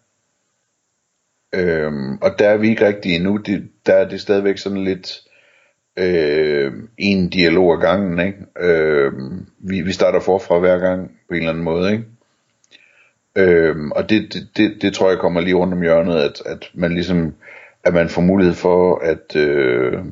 Øhm, 1.54 2.16
og 2.16 2.38
der 2.38 2.48
er 2.48 2.56
vi 2.56 2.68
ikke 2.68 2.86
rigtig 2.86 3.14
endnu. 3.14 3.36
Det, 3.36 3.68
der 3.86 3.94
er 3.94 4.08
det 4.08 4.20
stadigvæk 4.20 4.58
sådan 4.58 4.84
lidt 4.84 5.25
øh, 5.96 6.72
en 6.98 7.28
dialog 7.28 7.72
ad 7.72 7.80
gangen. 7.80 8.26
Ikke? 8.26 8.38
Øh, 8.60 9.12
vi, 9.58 9.80
vi 9.80 9.92
starter 9.92 10.20
forfra 10.20 10.58
hver 10.58 10.78
gang 10.78 11.10
på 11.28 11.34
en 11.34 11.36
eller 11.36 11.50
anden 11.50 11.64
måde. 11.64 11.92
Ikke? 11.92 12.04
Øh, 13.36 13.76
og 13.90 14.10
det, 14.10 14.32
det, 14.32 14.48
det, 14.56 14.82
det 14.82 14.94
tror 14.94 15.10
jeg 15.10 15.18
kommer 15.18 15.40
lige 15.40 15.54
rundt 15.54 15.74
om 15.74 15.82
hjørnet, 15.82 16.16
at, 16.16 16.42
at 16.46 16.70
man 16.74 16.92
ligesom 16.94 17.34
at 17.86 17.94
man 17.94 18.08
får 18.08 18.22
mulighed 18.22 18.54
for 18.54 18.98
at, 18.98 19.36
øh, 19.36 20.04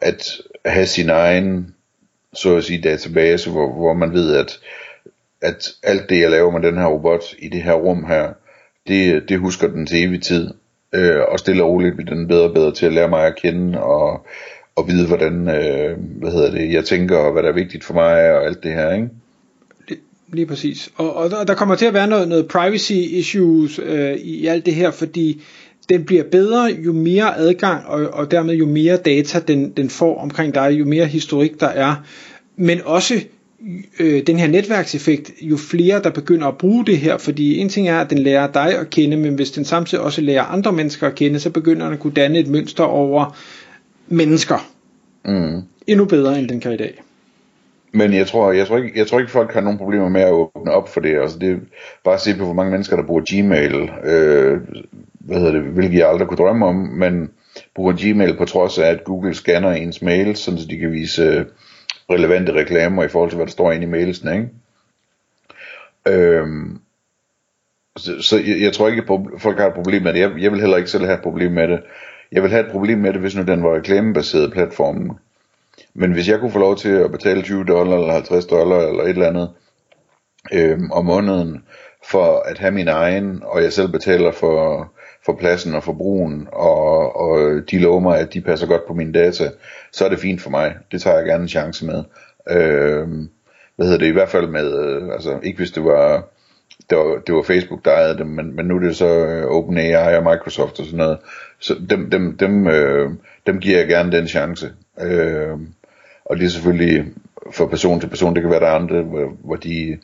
at 0.00 0.40
have 0.64 0.86
sin 0.86 1.10
egen 1.10 1.74
så 2.34 2.56
at 2.56 2.64
sige 2.64 2.82
database, 2.82 3.50
hvor, 3.50 3.72
hvor 3.72 3.92
man 3.92 4.12
ved, 4.12 4.36
at, 4.36 4.60
at 5.40 5.68
alt 5.82 6.10
det 6.10 6.20
jeg 6.20 6.30
laver 6.30 6.50
med 6.50 6.62
den 6.62 6.78
her 6.78 6.86
robot 6.86 7.22
i 7.38 7.48
det 7.48 7.62
her 7.62 7.72
rum 7.72 8.04
her, 8.04 8.32
det, 8.86 9.28
det 9.28 9.38
husker 9.38 9.68
den 9.68 9.86
til 9.86 10.04
evig 10.04 10.22
tid 10.22 10.54
øh, 10.92 11.20
og 11.28 11.38
stille 11.38 11.64
og 11.64 11.70
roligt 11.70 11.96
bliver 11.96 12.14
den 12.14 12.28
bedre 12.28 12.48
og 12.48 12.54
bedre 12.54 12.74
til 12.74 12.86
at 12.86 12.92
lære 12.92 13.08
mig 13.08 13.26
at 13.26 13.36
kende, 13.36 13.82
og, 13.82 14.26
at 14.82 14.88
vide, 14.88 15.06
hvordan 15.06 15.48
øh, 15.48 15.98
hvad 16.20 16.32
hedder 16.32 16.50
det, 16.50 16.72
jeg 16.72 16.84
tænker, 16.84 17.16
og 17.16 17.32
hvad 17.32 17.42
der 17.42 17.48
er 17.48 17.54
vigtigt 17.54 17.84
for 17.84 17.94
mig, 17.94 18.32
og 18.32 18.46
alt 18.46 18.62
det 18.62 18.72
her, 18.72 18.92
ikke? 18.92 19.08
Lige, 19.88 20.00
lige 20.32 20.46
præcis. 20.46 20.90
Og, 20.96 21.16
og 21.16 21.30
der, 21.30 21.44
der 21.44 21.54
kommer 21.54 21.74
til 21.74 21.86
at 21.86 21.94
være 21.94 22.06
noget, 22.06 22.28
noget 22.28 22.48
privacy 22.48 22.92
issues 22.92 23.80
øh, 23.84 24.12
i 24.14 24.46
alt 24.46 24.66
det 24.66 24.74
her, 24.74 24.90
fordi 24.90 25.42
den 25.88 26.04
bliver 26.04 26.24
bedre, 26.24 26.64
jo 26.64 26.92
mere 26.92 27.36
adgang, 27.36 27.86
og, 27.86 28.06
og 28.12 28.30
dermed 28.30 28.54
jo 28.54 28.66
mere 28.66 28.96
data 28.96 29.38
den, 29.38 29.70
den 29.70 29.90
får 29.90 30.18
omkring 30.18 30.54
dig, 30.54 30.70
jo 30.78 30.84
mere 30.84 31.06
historik 31.06 31.60
der 31.60 31.66
er, 31.66 31.94
men 32.56 32.80
også 32.84 33.20
øh, 33.98 34.26
den 34.26 34.38
her 34.38 34.46
netværkseffekt, 34.46 35.32
jo 35.40 35.56
flere 35.56 36.02
der 36.02 36.10
begynder 36.10 36.46
at 36.46 36.58
bruge 36.58 36.86
det 36.86 36.98
her, 36.98 37.18
fordi 37.18 37.58
en 37.58 37.68
ting 37.68 37.88
er, 37.88 38.00
at 38.00 38.10
den 38.10 38.18
lærer 38.18 38.52
dig 38.52 38.78
at 38.78 38.90
kende, 38.90 39.16
men 39.16 39.34
hvis 39.34 39.50
den 39.50 39.64
samtidig 39.64 40.04
også 40.04 40.20
lærer 40.20 40.42
andre 40.42 40.72
mennesker 40.72 41.06
at 41.06 41.14
kende, 41.14 41.40
så 41.40 41.50
begynder 41.50 41.84
den 41.84 41.94
at 41.94 42.00
kunne 42.00 42.12
danne 42.12 42.38
et 42.38 42.48
mønster 42.48 42.84
over 42.84 43.36
mennesker. 44.08 44.71
Mm. 45.24 45.62
Endnu 45.86 46.04
bedre, 46.04 46.38
end 46.38 46.48
den 46.48 46.60
kan 46.60 46.72
i 46.72 46.76
dag. 46.76 47.02
Men 47.92 48.14
jeg 48.14 48.26
tror, 48.26 48.52
jeg 48.52 48.66
tror 48.66 48.78
ikke, 48.78 48.98
jeg 48.98 49.06
tror 49.06 49.18
ikke 49.18 49.32
folk 49.32 49.52
har 49.52 49.60
nogen 49.60 49.78
problemer 49.78 50.08
med 50.08 50.20
at 50.20 50.32
åbne 50.32 50.70
op 50.72 50.88
for 50.88 51.00
det. 51.00 51.20
Altså 51.20 51.38
det 51.38 51.50
er 51.50 51.56
bare 52.04 52.14
at 52.14 52.20
se 52.20 52.36
på, 52.38 52.44
hvor 52.44 52.54
mange 52.54 52.70
mennesker, 52.70 52.96
der 52.96 53.02
bruger 53.02 53.42
Gmail, 53.42 53.90
øh, 54.04 54.60
hvad 55.12 55.36
hedder 55.36 55.52
det, 55.52 55.62
hvilket 55.62 55.98
jeg 55.98 56.08
aldrig 56.08 56.28
kunne 56.28 56.36
drømme 56.36 56.66
om, 56.66 56.74
men 56.74 57.30
bruger 57.74 57.92
Gmail 57.98 58.36
på 58.36 58.44
trods 58.44 58.78
af, 58.78 58.86
at 58.86 59.04
Google 59.04 59.34
scanner 59.34 59.70
ens 59.70 60.02
mail, 60.02 60.36
så 60.36 60.66
de 60.70 60.78
kan 60.78 60.92
vise 60.92 61.46
relevante 62.10 62.52
reklamer 62.54 63.04
i 63.04 63.08
forhold 63.08 63.30
til, 63.30 63.36
hvad 63.36 63.46
der 63.46 63.52
står 63.52 63.72
inde 63.72 63.86
i 63.86 63.90
mailsen, 63.90 64.32
ikke? 64.32 64.48
Øhm, 66.08 66.80
så, 67.96 68.22
så 68.22 68.38
jeg, 68.38 68.60
jeg 68.60 68.72
tror 68.72 68.88
ikke, 68.88 69.02
at 69.02 69.40
folk 69.40 69.58
har 69.58 69.66
et 69.66 69.74
problem 69.74 70.02
med 70.02 70.12
det. 70.12 70.20
Jeg, 70.20 70.32
jeg 70.38 70.52
vil 70.52 70.60
heller 70.60 70.76
ikke 70.76 70.90
selv 70.90 71.04
have 71.04 71.14
et 71.14 71.22
problem 71.22 71.52
med 71.52 71.68
det. 71.68 71.80
Jeg 72.32 72.42
vil 72.42 72.50
have 72.50 72.66
et 72.66 72.72
problem 72.72 72.98
med 72.98 73.12
det, 73.12 73.20
hvis 73.20 73.36
nu 73.36 73.42
den 73.42 73.62
var 73.62 73.74
reklamebaseret 73.74 74.52
platformen. 74.52 75.18
Men 75.94 76.12
hvis 76.12 76.28
jeg 76.28 76.40
kunne 76.40 76.50
få 76.50 76.58
lov 76.58 76.76
til 76.76 76.88
at 76.88 77.12
betale 77.12 77.42
20 77.42 77.64
dollar 77.64 77.96
eller 77.96 78.12
50 78.12 78.46
dollar 78.46 78.78
eller 78.78 79.02
et 79.02 79.08
eller 79.08 79.28
andet 79.28 79.50
øh, 80.52 80.78
om 80.90 81.04
måneden 81.04 81.64
for 82.10 82.38
at 82.38 82.58
have 82.58 82.72
min 82.72 82.88
egen, 82.88 83.42
og 83.44 83.62
jeg 83.62 83.72
selv 83.72 83.88
betaler 83.88 84.32
for, 84.32 84.92
for 85.26 85.36
pladsen 85.36 85.74
og 85.74 85.84
for 85.84 85.92
brugen, 85.92 86.48
og, 86.52 87.16
og 87.16 87.62
de 87.70 87.78
lover 87.78 88.00
mig, 88.00 88.18
at 88.18 88.34
de 88.34 88.40
passer 88.40 88.66
godt 88.66 88.86
på 88.86 88.94
mine 88.94 89.12
data, 89.12 89.50
så 89.92 90.04
er 90.04 90.08
det 90.08 90.18
fint 90.18 90.42
for 90.42 90.50
mig. 90.50 90.76
Det 90.92 91.02
tager 91.02 91.16
jeg 91.16 91.26
gerne 91.26 91.42
en 91.42 91.48
chance 91.48 91.86
med. 91.86 92.04
Øh, 92.50 93.08
hvad 93.76 93.86
hedder 93.86 93.98
det, 93.98 94.06
i 94.06 94.12
hvert 94.12 94.28
fald 94.28 94.46
med, 94.46 94.78
øh, 94.84 95.12
altså 95.12 95.38
ikke 95.42 95.58
hvis 95.58 95.70
det 95.70 95.84
var, 95.84 96.31
det 96.92 97.00
var, 97.00 97.18
det 97.26 97.34
var 97.34 97.42
Facebook, 97.42 97.84
der 97.84 97.90
ejede 97.90 98.18
dem, 98.18 98.26
men, 98.26 98.56
men 98.56 98.66
nu 98.66 98.76
er 98.76 98.80
det 98.80 98.96
så 98.96 99.06
øh, 99.06 99.44
OpenAI 99.46 100.16
og 100.16 100.22
Microsoft 100.22 100.80
og 100.80 100.84
sådan 100.84 100.98
noget. 100.98 101.18
Så 101.60 101.76
dem, 101.90 102.10
dem, 102.10 102.36
dem, 102.36 102.66
øh, 102.66 103.10
dem 103.46 103.60
giver 103.60 103.78
jeg 103.78 103.88
gerne 103.88 104.12
den 104.12 104.28
chance. 104.28 104.72
Øh, 105.00 105.58
og 106.24 106.36
det 106.36 106.44
er 106.44 106.48
selvfølgelig 106.48 107.04
fra 107.52 107.66
person 107.66 108.00
til 108.00 108.08
person, 108.08 108.34
det 108.34 108.42
kan 108.42 108.50
være 108.50 108.60
der 108.60 108.70
andre, 108.70 109.02
hvor, 109.02 109.32
hvor 109.44 109.56
de 109.56 109.98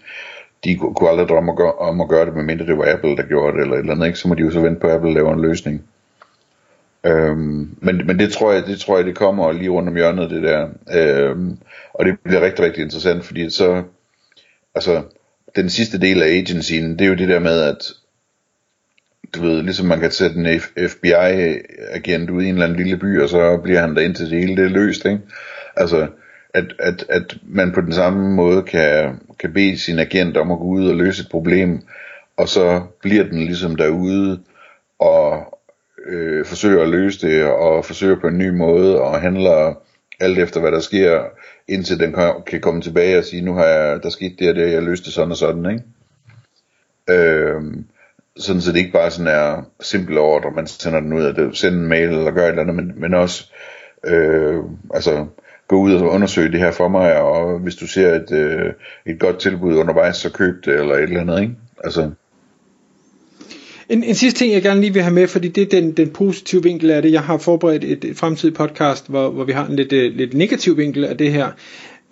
de 0.64 0.76
kunne 0.76 1.08
aldrig 1.08 1.28
drømme 1.28 1.52
at 1.52 1.58
gøre, 1.58 1.72
om 1.72 2.00
at 2.00 2.08
gøre 2.08 2.26
det, 2.26 2.34
medmindre 2.34 2.66
det 2.66 2.78
var 2.78 2.92
Apple, 2.92 3.16
der 3.16 3.22
gjorde 3.22 3.56
det, 3.56 3.62
eller 3.62 3.74
et 3.74 3.80
eller 3.80 3.94
andet, 3.94 4.06
ikke? 4.06 4.18
så 4.18 4.28
må 4.28 4.34
de 4.34 4.42
jo 4.42 4.50
så 4.50 4.60
vente 4.60 4.80
på, 4.80 4.86
at 4.86 4.94
Apple 4.94 5.14
laver 5.14 5.34
en 5.34 5.40
løsning. 5.40 5.84
Øhm, 7.04 7.76
men, 7.80 8.06
men 8.06 8.18
det 8.18 8.32
tror 8.32 8.52
jeg, 8.52 8.66
det 8.66 8.80
tror 8.80 8.96
jeg, 8.96 9.06
det 9.06 9.16
kommer 9.16 9.52
lige 9.52 9.70
rundt 9.70 9.88
om 9.88 9.96
hjørnet, 9.96 10.30
det 10.30 10.42
der. 10.42 10.68
Øhm, 10.94 11.58
og 11.94 12.04
det 12.04 12.20
bliver 12.24 12.40
rigtig, 12.40 12.64
rigtig 12.64 12.82
interessant, 12.82 13.24
fordi 13.24 13.50
så, 13.50 13.82
altså, 14.74 15.02
den 15.56 15.70
sidste 15.70 16.00
del 16.00 16.22
af 16.22 16.28
agencyen, 16.28 16.98
det 16.98 17.00
er 17.00 17.08
jo 17.08 17.14
det 17.14 17.28
der 17.28 17.38
med, 17.38 17.60
at 17.60 17.92
du 19.34 19.42
ved, 19.42 19.62
ligesom 19.62 19.86
man 19.86 20.00
kan 20.00 20.10
sætte 20.10 20.36
en 20.36 20.60
FBI-agent 20.88 22.30
ud 22.30 22.42
i 22.42 22.48
en 22.48 22.54
eller 22.54 22.66
anden 22.66 22.78
lille 22.78 22.96
by, 22.96 23.20
og 23.20 23.28
så 23.28 23.60
bliver 23.62 23.80
han 23.80 23.96
der 23.96 24.02
indtil 24.02 24.30
det 24.30 24.38
hele 24.38 24.56
det 24.56 24.64
er 24.64 24.68
løst, 24.68 25.04
ikke? 25.04 25.20
Altså, 25.76 26.06
at, 26.54 26.64
at, 26.78 27.04
at 27.08 27.36
man 27.42 27.72
på 27.72 27.80
den 27.80 27.92
samme 27.92 28.34
måde 28.34 28.62
kan, 28.62 29.20
kan 29.38 29.52
bede 29.52 29.78
sin 29.78 29.98
agent 29.98 30.36
om 30.36 30.52
at 30.52 30.58
gå 30.58 30.64
ud 30.64 30.88
og 30.88 30.96
løse 30.96 31.22
et 31.22 31.28
problem, 31.30 31.80
og 32.36 32.48
så 32.48 32.82
bliver 33.02 33.24
den 33.24 33.38
ligesom 33.38 33.76
derude 33.76 34.40
og 34.98 35.58
øh, 36.06 36.46
forsøger 36.46 36.82
at 36.82 36.88
løse 36.88 37.28
det, 37.28 37.44
og 37.44 37.84
forsøger 37.84 38.20
på 38.20 38.26
en 38.26 38.38
ny 38.38 38.48
måde, 38.50 39.00
og 39.00 39.20
handler 39.20 39.74
alt 40.20 40.38
efter 40.38 40.60
hvad 40.60 40.72
der 40.72 40.80
sker, 40.80 41.24
indtil 41.68 42.00
den 42.00 42.12
kan, 42.12 42.32
kan 42.46 42.60
komme 42.60 42.82
tilbage 42.82 43.18
og 43.18 43.24
sige, 43.24 43.42
nu 43.42 43.54
har 43.54 43.64
jeg, 43.64 44.02
der 44.02 44.10
skete 44.10 44.36
det 44.38 44.48
og 44.48 44.54
det, 44.54 44.72
jeg 44.72 44.82
løste 44.82 45.12
sådan 45.12 45.30
og 45.30 45.36
sådan, 45.36 45.70
ikke? 45.70 45.84
Øh, 47.10 47.62
sådan 48.36 48.62
så 48.62 48.72
det 48.72 48.78
ikke 48.78 48.92
bare 48.92 49.10
sådan 49.10 49.34
er 49.34 49.62
simple 49.80 50.20
ordre, 50.20 50.50
man 50.50 50.66
sender 50.66 51.00
den 51.00 51.12
ud, 51.12 51.24
at 51.24 51.36
det, 51.36 51.56
sender 51.56 51.78
en 51.78 51.88
mail 51.88 52.08
eller 52.08 52.30
gør 52.30 52.44
et 52.44 52.48
eller 52.48 52.62
andet, 52.62 52.76
men, 52.76 52.92
men 52.96 53.14
også 53.14 53.52
øh, 54.06 54.64
altså 54.94 55.26
gå 55.68 55.76
ud 55.76 55.94
og 55.94 56.10
undersøge 56.10 56.52
det 56.52 56.60
her 56.60 56.70
for 56.70 56.88
mig, 56.88 57.20
og 57.20 57.58
hvis 57.58 57.76
du 57.76 57.86
ser 57.86 58.14
et, 58.14 58.32
øh, 58.32 58.72
et 59.06 59.20
godt 59.20 59.38
tilbud 59.38 59.76
undervejs, 59.76 60.16
så 60.16 60.32
køb 60.32 60.64
det, 60.64 60.74
eller 60.74 60.94
et 60.94 61.02
eller 61.02 61.20
andet, 61.20 61.40
ikke? 61.40 61.54
Altså... 61.84 62.10
En, 63.88 64.04
en 64.04 64.14
sidste 64.14 64.38
ting, 64.38 64.52
jeg 64.52 64.62
gerne 64.62 64.80
lige 64.80 64.92
vil 64.92 65.02
have 65.02 65.14
med, 65.14 65.28
fordi 65.28 65.48
det 65.48 65.62
er 65.62 65.80
den, 65.80 65.92
den 65.92 66.08
positive 66.08 66.62
vinkel 66.62 66.90
af 66.90 67.02
det. 67.02 67.12
Jeg 67.12 67.22
har 67.22 67.38
forberedt 67.38 67.84
et, 67.84 68.04
et 68.04 68.16
fremtidigt 68.16 68.56
podcast, 68.56 69.08
hvor, 69.08 69.30
hvor 69.30 69.44
vi 69.44 69.52
har 69.52 69.66
en 69.66 69.76
lidt, 69.76 69.92
øh, 69.92 70.16
lidt 70.16 70.34
negativ 70.34 70.76
vinkel 70.76 71.04
af 71.04 71.16
det 71.16 71.32
her. 71.32 71.48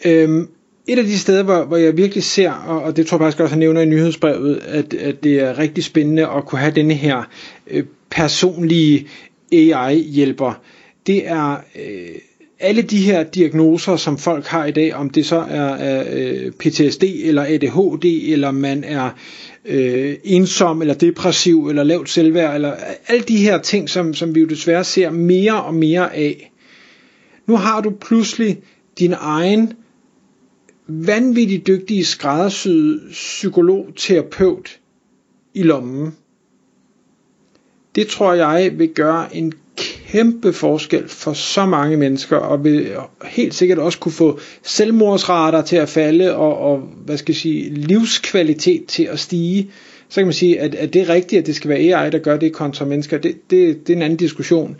Øhm, 0.04 0.48
et 0.86 0.98
af 0.98 1.04
de 1.04 1.18
steder, 1.18 1.42
hvor, 1.42 1.64
hvor 1.64 1.76
jeg 1.76 1.96
virkelig 1.96 2.24
ser, 2.24 2.52
og, 2.52 2.82
og 2.82 2.96
det 2.96 3.06
tror 3.06 3.16
jeg 3.16 3.24
faktisk 3.24 3.40
også, 3.40 3.54
jeg 3.54 3.58
nævner 3.58 3.80
i 3.80 3.86
nyhedsbrevet, 3.86 4.60
at, 4.66 4.94
at 4.94 5.24
det 5.24 5.40
er 5.40 5.58
rigtig 5.58 5.84
spændende 5.84 6.26
at 6.26 6.44
kunne 6.46 6.58
have 6.58 6.74
denne 6.74 6.94
her 6.94 7.28
øh, 7.70 7.84
personlige 8.10 9.06
AI-hjælper, 9.52 10.60
det 11.06 11.28
er 11.28 11.56
øh, 11.76 12.08
alle 12.60 12.82
de 12.82 12.98
her 12.98 13.22
diagnoser, 13.22 13.96
som 13.96 14.18
folk 14.18 14.46
har 14.46 14.66
i 14.66 14.70
dag, 14.70 14.94
om 14.94 15.10
det 15.10 15.26
så 15.26 15.36
er, 15.36 15.74
er 15.74 16.04
øh, 16.12 16.52
PTSD 16.52 17.02
eller 17.02 17.42
ADHD, 17.42 18.32
eller 18.32 18.50
man 18.50 18.84
er 18.84 19.10
øh, 19.66 20.16
ensom 20.24 20.80
eller 20.80 20.94
depressiv 20.94 21.68
eller 21.68 21.82
lavt 21.82 22.08
selvværd 22.10 22.54
eller 22.54 22.76
alle 23.06 23.22
de 23.22 23.36
her 23.36 23.58
ting, 23.62 23.90
som, 23.90 24.14
som 24.14 24.34
vi 24.34 24.40
jo 24.40 24.46
desværre 24.46 24.84
ser 24.84 25.10
mere 25.10 25.62
og 25.62 25.74
mere 25.74 26.14
af. 26.16 26.52
Nu 27.46 27.56
har 27.56 27.80
du 27.80 27.90
pludselig 27.90 28.58
din 28.98 29.14
egen 29.18 29.72
vanvittigt 30.88 31.66
dygtige 31.66 32.04
skræddersyde 32.04 33.00
psykolog-terapeut 33.10 34.78
i 35.54 35.62
lommen. 35.62 36.14
Det 37.94 38.06
tror 38.06 38.32
jeg 38.32 38.78
vil 38.78 38.88
gøre 38.88 39.36
en 39.36 39.52
kæmpe 39.76 40.52
forskel 40.52 41.08
for 41.08 41.32
så 41.32 41.66
mange 41.66 41.96
mennesker, 41.96 42.36
og 42.36 42.64
vil 42.64 42.88
helt 43.24 43.54
sikkert 43.54 43.78
også 43.78 43.98
kunne 43.98 44.12
få 44.12 44.38
selvmordsrater 44.62 45.62
til 45.62 45.76
at 45.76 45.88
falde, 45.88 46.36
og, 46.36 46.58
og 46.58 46.78
hvad 47.04 47.16
skal 47.16 47.32
jeg 47.32 47.36
sige, 47.36 47.70
livskvalitet 47.74 48.84
til 48.86 49.02
at 49.04 49.18
stige. 49.18 49.70
Så 50.08 50.20
kan 50.20 50.26
man 50.26 50.32
sige, 50.32 50.60
at, 50.60 50.74
at 50.74 50.92
det 50.94 51.02
er 51.02 51.08
rigtigt, 51.08 51.40
at 51.40 51.46
det 51.46 51.56
skal 51.56 51.68
være 51.70 51.78
AI, 52.02 52.10
der 52.10 52.18
gør 52.18 52.36
det 52.36 52.52
kontra 52.52 52.84
mennesker. 52.84 53.18
Det, 53.18 53.50
det, 53.50 53.86
det 53.86 53.92
er 53.92 53.96
en 53.96 54.02
anden 54.02 54.16
diskussion. 54.18 54.76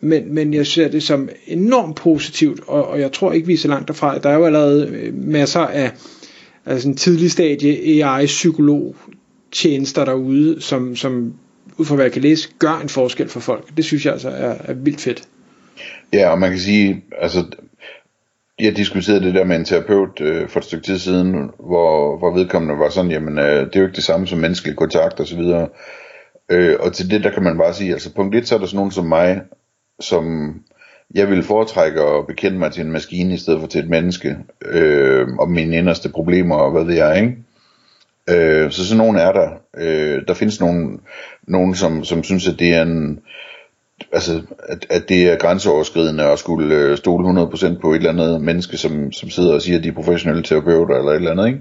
Men, 0.00 0.34
men 0.34 0.54
jeg 0.54 0.66
ser 0.66 0.88
det 0.88 1.02
som 1.02 1.28
enormt 1.46 1.96
positivt, 1.96 2.60
og, 2.66 2.88
og 2.88 3.00
jeg 3.00 3.12
tror 3.12 3.32
ikke, 3.32 3.46
vi 3.46 3.52
er 3.52 3.58
så 3.58 3.68
langt 3.68 3.88
derfra. 3.88 4.18
Der 4.18 4.30
er 4.30 4.34
jo 4.34 4.44
allerede 4.44 4.88
øh, 4.88 5.14
masser 5.14 5.60
af 5.60 5.90
altså 6.66 6.88
en 6.88 6.96
tidlig 6.96 7.30
stadie 7.30 8.04
AI-psykolog 8.04 8.96
tjenester 9.52 10.04
derude, 10.04 10.60
som, 10.60 10.96
som 10.96 11.34
ud 11.76 11.86
fra 11.86 11.94
hvad 11.94 12.04
jeg 12.04 12.12
kan 12.12 12.22
læse, 12.22 12.48
gør 12.58 12.80
en 12.82 12.88
forskel 12.88 13.28
for 13.28 13.40
folk. 13.40 13.76
Det 13.76 13.84
synes 13.84 14.04
jeg 14.04 14.12
altså 14.12 14.28
er, 14.28 14.54
er 14.64 14.72
vildt 14.72 15.00
fedt. 15.00 15.22
Ja, 16.12 16.30
og 16.30 16.38
man 16.38 16.50
kan 16.50 16.58
sige, 16.58 17.04
altså, 17.18 17.44
jeg 18.60 18.76
diskuterede 18.76 19.24
det 19.24 19.34
der 19.34 19.44
med 19.44 19.56
en 19.56 19.64
terapeut 19.64 20.20
øh, 20.20 20.48
for 20.48 20.60
et 20.60 20.64
stykke 20.64 20.84
tid 20.84 20.98
siden, 20.98 21.50
hvor, 21.58 22.18
hvor 22.18 22.34
vedkommende 22.34 22.78
var 22.78 22.88
sådan, 22.90 23.10
jamen, 23.10 23.38
øh, 23.38 23.66
det 23.66 23.76
er 23.76 23.80
jo 23.80 23.86
ikke 23.86 23.96
det 23.96 24.04
samme 24.04 24.26
som 24.26 24.38
menneskelig 24.38 24.76
kontakt 24.76 25.20
og 25.20 25.26
så 25.26 25.36
videre. 25.36 25.68
Øh, 26.50 26.76
og 26.80 26.92
til 26.92 27.10
det, 27.10 27.24
der 27.24 27.30
kan 27.30 27.42
man 27.42 27.58
bare 27.58 27.74
sige, 27.74 27.92
altså 27.92 28.14
punkt 28.14 28.34
1, 28.34 28.48
så 28.48 28.54
er 28.54 28.58
der 28.58 28.66
sådan 28.66 28.76
nogen 28.76 28.90
som 28.90 29.06
mig, 29.06 29.42
som 30.00 30.54
jeg 31.14 31.30
vil 31.30 31.42
foretrække 31.42 32.00
at 32.00 32.26
bekende 32.26 32.58
mig 32.58 32.72
til 32.72 32.84
en 32.84 32.92
maskine 32.92 33.34
i 33.34 33.36
stedet 33.36 33.60
for 33.60 33.66
til 33.66 33.80
et 33.80 33.88
menneske, 33.88 34.36
øh, 34.64 35.28
om 35.38 35.50
mine 35.50 35.76
inderste 35.76 36.08
problemer 36.08 36.56
og 36.56 36.70
hvad 36.70 36.84
ved 36.84 36.94
jeg, 36.94 37.16
ikke? 37.16 37.36
Øh, 38.30 38.70
så 38.70 38.86
sådan 38.86 38.98
nogen 38.98 39.16
er 39.16 39.32
der. 39.32 39.50
Øh, 39.76 40.22
der 40.28 40.34
findes 40.34 40.60
nogen, 40.60 41.00
nogen 41.48 41.74
som, 41.74 42.04
som 42.04 42.22
synes, 42.22 42.48
at 42.48 42.58
det 42.58 42.74
er 42.74 42.82
en, 42.82 43.20
altså, 44.12 44.42
at, 44.68 44.86
at 44.90 45.08
det 45.08 45.32
er 45.32 45.36
grænseoverskridende 45.36 46.24
at 46.24 46.38
skulle 46.38 46.76
øh, 46.76 46.96
stole 46.96 47.42
100% 47.42 47.80
på 47.80 47.92
et 47.92 47.96
eller 47.96 48.10
andet 48.10 48.40
menneske, 48.40 48.76
som, 48.76 49.12
som 49.12 49.30
sidder 49.30 49.54
og 49.54 49.62
siger, 49.62 49.78
at 49.78 49.84
de 49.84 49.88
er 49.88 49.92
professionelle 49.92 50.42
terapeuter 50.42 50.96
eller 50.96 51.10
et 51.10 51.16
eller 51.16 51.30
andet, 51.30 51.46
ikke? 51.46 51.60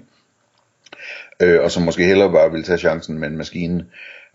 Øh, 1.41 1.63
og 1.63 1.71
som 1.71 1.83
måske 1.83 2.05
hellere 2.05 2.31
bare 2.31 2.51
vil 2.51 2.63
tage 2.63 2.77
chancen 2.77 3.19
med 3.19 3.27
en 3.27 3.37
maskine. 3.37 3.85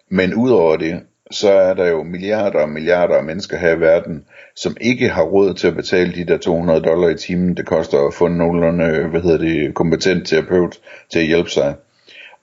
Men 0.08 0.34
udover 0.34 0.76
det, 0.76 1.00
så 1.30 1.52
er 1.52 1.74
der 1.74 1.86
jo 1.86 2.02
milliarder 2.02 2.58
og 2.58 2.68
milliarder 2.68 3.14
af 3.14 3.24
mennesker 3.24 3.58
her 3.58 3.76
i 3.76 3.80
verden, 3.80 4.24
som 4.56 4.76
ikke 4.80 5.08
har 5.08 5.22
råd 5.22 5.54
til 5.54 5.66
at 5.66 5.76
betale 5.76 6.14
de 6.14 6.24
der 6.24 6.38
200 6.38 6.80
dollar 6.80 7.08
i 7.08 7.14
timen, 7.14 7.56
det 7.56 7.66
koster 7.66 8.06
at 8.06 8.14
få 8.14 8.26
en 8.26 8.36
nogenlunde, 8.36 8.84
øh, 8.84 9.10
hvad 9.10 9.20
hedder 9.20 9.38
det, 9.38 9.74
kompetent 9.74 10.28
terapeut 10.28 10.78
til 11.12 11.18
at 11.18 11.26
hjælpe 11.26 11.50
sig. 11.50 11.74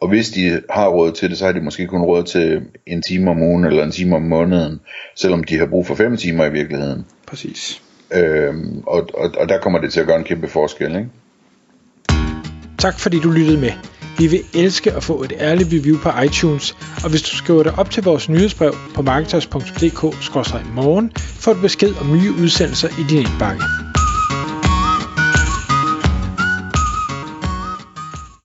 Og 0.03 0.09
hvis 0.09 0.29
de 0.29 0.61
har 0.69 0.87
råd 0.87 1.11
til 1.11 1.29
det, 1.29 1.37
så 1.37 1.45
har 1.45 1.51
de 1.51 1.61
måske 1.61 1.87
kun 1.87 2.01
råd 2.01 2.23
til 2.23 2.61
en 2.87 3.01
time 3.01 3.31
om 3.31 3.41
ugen 3.41 3.65
eller 3.65 3.83
en 3.83 3.91
time 3.91 4.15
om 4.15 4.21
måneden, 4.21 4.79
selvom 5.15 5.43
de 5.43 5.57
har 5.57 5.65
brug 5.65 5.87
for 5.87 5.95
fem 5.95 6.17
timer 6.17 6.45
i 6.45 6.51
virkeligheden. 6.51 7.05
Præcis. 7.27 7.81
Øhm, 8.13 8.83
og, 8.87 9.09
og, 9.13 9.31
og 9.37 9.49
der 9.49 9.59
kommer 9.59 9.79
det 9.79 9.93
til 9.93 9.99
at 9.99 10.07
gøre 10.07 10.17
en 10.17 10.23
kæmpe 10.23 10.47
forskel, 10.47 10.95
ikke? 10.95 11.09
Tak 12.77 12.99
fordi 12.99 13.19
du 13.19 13.31
lyttede 13.31 13.61
med. 13.61 13.71
Vi 14.17 14.27
vil 14.27 14.39
elske 14.53 14.91
at 14.91 15.03
få 15.03 15.23
et 15.23 15.33
ærligt 15.39 15.69
review 15.73 15.97
på 15.97 16.09
iTunes, 16.25 16.75
og 17.03 17.09
hvis 17.09 17.21
du 17.21 17.35
skriver 17.35 17.63
dig 17.63 17.73
op 17.77 17.91
til 17.91 18.03
vores 18.03 18.29
nyhedsbrev 18.29 18.75
på 18.95 19.01
marketers.dk-morgen, 19.01 21.11
får 21.15 21.53
du 21.53 21.61
besked 21.61 21.93
om 22.01 22.17
nye 22.17 22.31
udsendelser 22.43 22.87
i 22.87 23.03
din 23.09 23.17
indbakke. 23.17 23.63